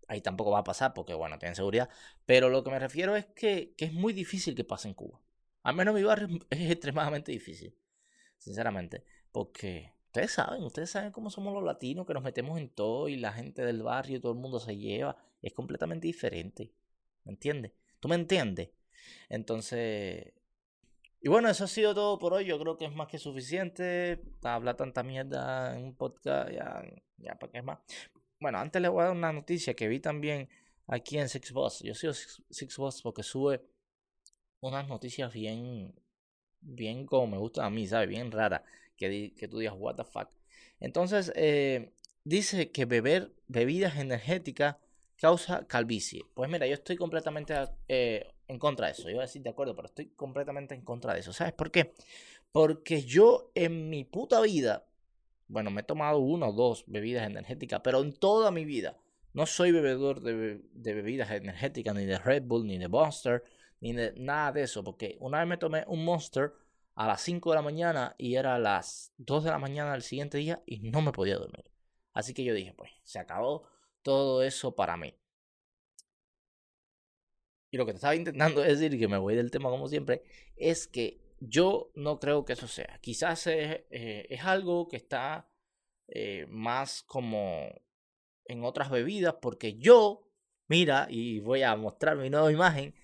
Ahí 0.08 0.20
tampoco 0.20 0.52
va 0.52 0.60
a 0.60 0.64
pasar 0.64 0.94
porque, 0.94 1.14
bueno, 1.14 1.38
tienen 1.38 1.56
seguridad. 1.56 1.90
Pero 2.24 2.48
lo 2.48 2.62
que 2.62 2.70
me 2.70 2.78
refiero 2.78 3.16
es 3.16 3.26
que, 3.26 3.74
que 3.76 3.86
es 3.86 3.92
muy 3.92 4.12
difícil 4.12 4.54
que 4.54 4.64
pase 4.64 4.88
en 4.88 4.94
Cuba. 4.94 5.20
Al 5.62 5.74
menos 5.74 5.94
en 5.94 6.02
mi 6.02 6.06
barrio 6.06 6.28
es 6.50 6.70
extremadamente 6.70 7.32
difícil 7.32 7.76
sinceramente. 8.38 9.04
Porque 9.32 9.92
ustedes 10.16 10.33
saben, 10.33 10.62
ustedes 10.64 10.90
saben 10.90 11.12
cómo 11.12 11.29
somos 11.29 11.52
los 11.52 11.62
latinos, 11.62 12.07
que 12.07 12.14
nos 12.14 12.22
metemos 12.22 12.59
en 12.59 12.70
todo 12.70 13.07
y 13.09 13.16
la 13.16 13.33
gente 13.33 13.62
del 13.62 13.83
barrio, 13.83 14.18
todo 14.18 14.33
el 14.33 14.38
mundo 14.38 14.59
se 14.59 14.74
lleva. 14.74 15.14
Es 15.42 15.52
completamente 15.52 16.07
diferente. 16.07 16.72
¿Me 17.24 17.33
entiendes? 17.33 17.72
¿Tú 18.00 18.09
me 18.09 18.14
entiendes? 18.14 18.70
Entonces... 19.29 20.33
Y 21.20 21.29
bueno, 21.29 21.50
eso 21.50 21.64
ha 21.64 21.68
sido 21.68 21.94
todo 21.94 22.18
por 22.18 22.33
hoy. 22.33 22.46
Yo 22.46 22.59
creo 22.59 22.79
que 22.79 22.87
es 22.87 22.94
más 22.94 23.09
que 23.09 23.18
suficiente. 23.18 24.22
Hablar 24.42 24.76
tanta 24.76 25.02
mierda 25.02 25.76
en 25.76 25.85
un 25.85 25.94
podcast, 25.94 26.50
ya, 26.50 26.83
ya 27.18 27.35
para 27.35 27.52
qué 27.52 27.59
es 27.59 27.64
más. 27.64 27.79
Bueno, 28.40 28.59
antes 28.59 28.81
les 28.81 28.90
voy 28.90 29.02
a 29.02 29.05
dar 29.07 29.16
una 29.16 29.33
noticia 29.33 29.74
que 29.74 29.88
vi 29.88 30.00
también 30.00 30.48
aquí 30.87 31.18
en 31.18 31.29
Six 31.29 31.52
Boss. 31.52 31.81
Yo 31.83 31.94
sigo 31.94 32.14
Six 32.14 32.76
Boss 32.79 33.02
porque 33.02 33.22
sube 33.22 33.61
unas 34.61 34.88
noticias 34.88 35.33
bien 35.33 35.92
bien 36.61 37.07
como 37.07 37.26
me 37.26 37.38
gusta 37.38 37.64
a 37.64 37.70
mí, 37.70 37.87
¿sabes? 37.87 38.09
Bien 38.09 38.31
rara, 38.31 38.64
que, 38.96 39.48
tú 39.48 39.59
digas, 39.59 39.74
what 39.76 39.96
the 39.96 40.04
fuck. 40.04 40.28
Entonces, 40.80 41.32
eh, 41.37 41.92
dice 42.24 42.70
que 42.70 42.85
beber 42.85 43.32
bebidas 43.48 43.96
energéticas 43.96 44.76
causa 45.16 45.66
calvicie. 45.66 46.24
Pues 46.35 46.50
mira, 46.50 46.66
yo 46.66 46.74
estoy 46.74 46.96
completamente 46.96 47.54
eh, 47.88 48.26
en 48.48 48.59
contra 48.59 48.87
de 48.87 48.92
eso. 48.92 49.09
Yo 49.09 49.14
voy 49.14 49.22
a 49.22 49.26
decir 49.26 49.42
de 49.42 49.50
acuerdo, 49.50 49.74
pero 49.74 49.87
estoy 49.87 50.06
completamente 50.09 50.74
en 50.74 50.82
contra 50.82 51.14
de 51.14 51.20
eso. 51.20 51.32
¿Sabes 51.32 51.52
por 51.52 51.70
qué? 51.70 51.94
Porque 52.52 53.02
yo 53.02 53.50
en 53.54 53.88
mi 53.88 54.04
puta 54.04 54.40
vida, 54.40 54.87
bueno, 55.48 55.70
me 55.70 55.80
he 55.80 55.85
tomado 55.85 56.18
una 56.18 56.48
o 56.48 56.52
dos 56.52 56.85
bebidas 56.87 57.26
energéticas, 57.26 57.80
pero 57.82 58.00
en 58.02 58.12
toda 58.12 58.50
mi 58.50 58.64
vida 58.64 58.98
no 59.32 59.46
soy 59.46 59.70
bebedor 59.72 60.20
de, 60.20 60.61
de 60.72 60.94
bebidas 60.94 61.30
energéticas, 61.30 61.94
ni 61.94 62.06
de 62.06 62.18
Red 62.18 62.44
Bull, 62.44 62.66
ni 62.66 62.78
de 62.78 62.88
Monster, 62.88 63.44
ni 63.80 63.92
de 63.92 64.14
nada 64.16 64.52
de 64.52 64.62
eso, 64.62 64.82
porque 64.82 65.16
una 65.20 65.38
vez 65.38 65.48
me 65.48 65.59
tomé 65.59 65.85
un 65.88 66.04
Monster 66.04 66.52
a 66.96 67.06
las 67.06 67.20
5 67.20 67.50
de 67.50 67.56
la 67.56 67.62
mañana 67.62 68.14
y 68.18 68.35
era 68.37 68.54
a 68.56 68.59
las 68.59 69.12
2 69.18 69.44
de 69.44 69.50
la 69.50 69.59
mañana 69.59 69.92
del 69.92 70.02
siguiente 70.02 70.38
día 70.38 70.62
y 70.66 70.78
no 70.80 71.02
me 71.02 71.12
podía 71.12 71.37
dormir. 71.37 71.70
Así 72.12 72.32
que 72.32 72.42
yo 72.42 72.54
dije, 72.54 72.72
pues, 72.72 72.90
se 73.04 73.18
acabó 73.18 73.68
todo 74.02 74.42
eso 74.42 74.74
para 74.74 74.96
mí. 74.96 75.14
Y 77.70 77.76
lo 77.76 77.85
que 77.85 77.92
te 77.92 77.96
estaba 77.96 78.16
intentando 78.16 78.61
decir, 78.62 78.94
y 78.94 78.98
que 78.98 79.09
me 79.09 79.18
voy 79.18 79.37
del 79.37 79.50
tema 79.50 79.68
como 79.68 79.88
siempre, 79.88 80.22
es 80.56 80.88
que 80.88 81.20
yo 81.38 81.90
no 81.94 82.18
creo 82.18 82.46
que 82.46 82.54
eso 82.54 82.66
sea. 82.66 82.98
Quizás 83.02 83.46
es, 83.46 83.85
eh, 83.90 84.26
es 84.30 84.44
algo 84.44 84.88
que 84.88 84.96
está 84.96 85.50
eh, 86.09 86.46
más 86.48 87.02
como 87.02 87.68
en 88.46 88.64
otras 88.64 88.90
bebidas, 88.90 89.35
porque 89.42 89.74
yo, 89.76 90.30
mira, 90.66 91.09
y 91.11 91.40
voy 91.40 91.62
a 91.62 91.76
mostrar 91.76 92.16
mi 92.16 92.30
nueva 92.30 92.50
imagen, 92.50 92.94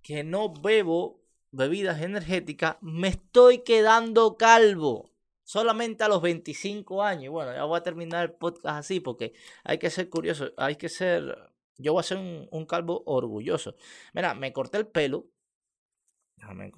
que 0.00 0.24
no 0.24 0.50
bebo 0.50 1.23
bebidas 1.54 2.00
energéticas, 2.02 2.76
me 2.80 3.08
estoy 3.08 3.58
quedando 3.58 4.36
calvo. 4.36 5.10
Solamente 5.44 6.02
a 6.04 6.08
los 6.08 6.22
25 6.22 7.02
años. 7.02 7.30
bueno, 7.30 7.52
ya 7.52 7.64
voy 7.64 7.78
a 7.78 7.82
terminar 7.82 8.24
el 8.24 8.32
podcast 8.32 8.78
así 8.78 9.00
porque 9.00 9.34
hay 9.62 9.78
que 9.78 9.90
ser 9.90 10.08
curioso. 10.08 10.52
Hay 10.56 10.76
que 10.76 10.88
ser. 10.88 11.52
Yo 11.76 11.92
voy 11.92 12.00
a 12.00 12.04
ser 12.04 12.16
un, 12.16 12.66
calvo 12.66 13.02
orgulloso. 13.06 13.76
Mira, 14.14 14.34
me 14.34 14.52
corté 14.52 14.78
el 14.78 14.86
pelo. 14.86 15.26
Déjame 16.36 16.72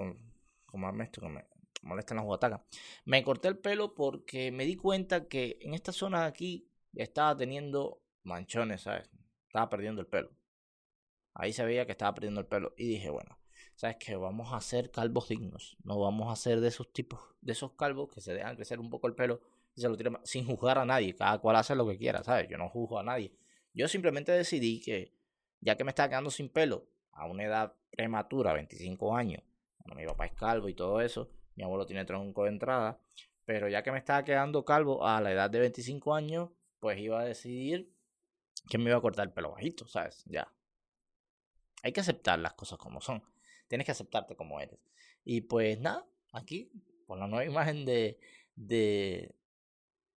comerme 0.67 1.05
esto 1.05 1.21
que 1.21 1.29
me 1.29 1.47
molestan 1.83 2.17
las 2.17 2.27
guatacas. 2.27 2.61
Me 3.05 3.23
corté 3.23 3.49
el 3.49 3.59
pelo 3.59 3.95
porque 3.95 4.51
me 4.51 4.65
di 4.65 4.77
cuenta 4.77 5.29
que 5.29 5.59
en 5.61 5.75
esta 5.75 5.93
zona 5.93 6.23
de 6.23 6.27
aquí 6.27 6.69
estaba 6.95 7.37
teniendo 7.37 8.03
manchones, 8.25 8.83
¿sabes? 8.83 9.09
Estaba 9.47 9.69
perdiendo 9.69 10.01
el 10.01 10.09
pelo. 10.09 10.31
Ahí 11.35 11.53
se 11.53 11.65
veía 11.65 11.87
que 11.87 11.93
estaba 11.93 12.15
perdiendo 12.15 12.41
el 12.41 12.47
pelo. 12.47 12.75
Y 12.77 12.89
dije, 12.89 13.11
bueno, 13.11 13.36
¿sabes 13.77 13.97
qué? 14.01 14.17
Vamos 14.17 14.53
a 14.53 14.57
hacer 14.57 14.91
calvos 14.91 15.29
dignos. 15.29 15.77
No 15.85 16.01
vamos 16.01 16.29
a 16.29 16.33
hacer 16.33 16.61
de 16.61 16.69
esos 16.69 16.93
tipos, 16.93 17.21
de 17.41 17.53
esos 17.53 17.73
calvos 17.73 18.13
que 18.13 18.21
se 18.21 18.35
dejan 18.35 18.57
crecer 18.57 18.81
un 18.81 18.91
poco 18.91 19.07
el 19.07 19.15
pelo 19.15 19.41
y 19.75 19.83
se 19.83 19.89
lo 19.89 19.97
tiran 19.97 20.19
sin 20.25 20.47
juzgar 20.47 20.79
a 20.79 20.85
nadie. 20.85 21.15
Cada 21.15 21.39
cual 21.39 21.57
hace 21.57 21.75
lo 21.75 21.87
que 21.87 21.97
quiera, 21.97 22.25
¿sabes? 22.25 22.49
Yo 22.49 22.59
no 22.59 22.69
juzgo 22.69 22.99
a 22.99 23.03
nadie. 23.03 23.33
Yo 23.73 23.87
simplemente 23.87 24.33
decidí 24.33 24.81
que, 24.81 25.13
ya 25.61 25.77
que 25.77 25.85
me 25.85 25.91
estaba 25.91 26.09
quedando 26.09 26.31
sin 26.31 26.49
pelo 26.49 26.87
a 27.13 27.27
una 27.27 27.45
edad 27.45 27.75
prematura, 27.91 28.53
25 28.55 29.15
años, 29.15 29.43
bueno, 29.79 30.01
mi 30.01 30.07
papá 30.07 30.27
es 30.27 30.33
calvo 30.33 30.69
y 30.69 30.75
todo 30.75 31.01
eso, 31.01 31.31
mi 31.55 31.65
abuelo 31.65 31.87
tiene 31.87 32.05
tronco 32.05 32.45
de 32.45 32.51
entrada, 32.51 32.99
pero 33.45 33.69
ya 33.69 33.83
que 33.83 33.93
me 33.93 33.99
estaba 33.99 34.25
quedando 34.25 34.65
calvo 34.65 35.07
a 35.07 35.21
la 35.21 35.33
edad 35.33 35.49
de 35.49 35.61
25 35.61 36.15
años, 36.15 36.51
pues 36.81 36.99
iba 36.99 37.21
a 37.21 37.25
decidir 37.25 37.91
que 38.69 38.79
me 38.79 38.91
iba 38.91 38.99
a 38.99 39.01
cortar 39.01 39.27
el 39.27 39.33
pelo 39.33 39.53
bajito, 39.53 39.87
¿sabes? 39.87 40.25
Ya, 40.27 40.53
hay 41.83 41.93
que 41.93 42.01
aceptar 42.01 42.39
las 42.39 42.55
cosas 42.55 42.79
como 42.79 43.01
son. 43.01 43.23
Tienes 43.69 43.85
que 43.85 43.93
aceptarte 43.93 44.37
como 44.37 44.61
eres. 44.61 44.79
Y 45.25 45.43
pues 45.43 45.79
nada, 45.81 46.07
aquí, 46.33 46.71
con 47.07 47.19
la 47.19 47.27
nueva 47.27 47.45
imagen 47.51 47.85
de, 47.85 48.19
de, 48.55 49.35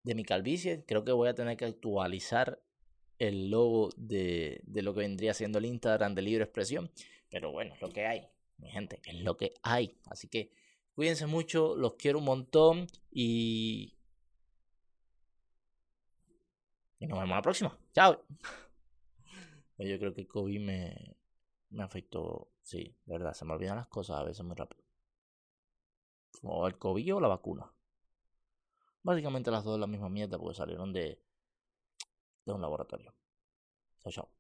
de 0.04 0.16
mi 0.16 0.24
calvicie, 0.24 0.86
creo 0.86 1.04
que 1.04 1.12
voy 1.12 1.30
a 1.30 1.36
tener 1.36 1.58
que 1.58 1.66
actualizar 1.66 2.62
el 3.18 3.50
logo 3.50 3.90
de, 3.98 4.62
de 4.64 4.82
lo 4.82 4.94
que 4.94 5.02
vendría 5.02 5.34
siendo 5.34 5.60
el 5.60 5.66
Instagram 5.66 6.16
de 6.16 6.22
Libre 6.22 6.44
Expresión. 6.44 6.90
Pero 7.30 7.52
bueno, 7.52 7.76
es 7.76 7.82
lo 7.82 7.90
que 7.90 8.06
hay, 8.06 8.28
mi 8.58 8.70
gente, 8.70 9.02
es 9.06 9.22
lo 9.22 9.38
que 9.38 9.54
hay. 9.62 9.98
Así 10.06 10.28
que 10.28 10.52
cuídense 10.94 11.28
mucho, 11.28 11.76
los 11.76 11.96
quiero 11.96 12.20
un 12.20 12.26
montón 12.26 12.88
y... 13.12 13.96
Y 17.02 17.08
nos 17.08 17.20
vemos 17.20 17.36
la 17.36 17.42
próxima. 17.42 17.80
Chao. 17.94 18.26
Yo 19.78 19.98
creo 19.98 20.14
que 20.14 20.28
COVID 20.28 20.60
me, 20.60 21.16
me 21.70 21.84
afectó, 21.84 22.52
sí, 22.70 22.96
de 23.06 23.14
verdad, 23.18 23.34
se 23.34 23.46
me 23.46 23.54
olvidan 23.54 23.78
las 23.78 23.88
cosas 23.88 24.18
a 24.18 24.24
veces 24.24 24.46
muy 24.46 24.56
rápido. 24.56 24.84
O 26.44 26.68
el 26.68 26.78
COVID 26.78 27.16
o 27.16 27.20
la 27.22 27.30
vacuna. 27.30 27.72
Básicamente 29.04 29.52
las 29.52 29.66
dos 29.66 29.78
la 29.78 29.88
misma 29.88 30.08
mierda 30.08 30.38
porque 30.40 30.56
salieron 30.56 30.94
de, 30.94 31.22
de 32.46 32.54
un 32.54 32.62
laboratorio. 32.62 33.14
Chao, 34.02 34.12
chao. 34.12 34.39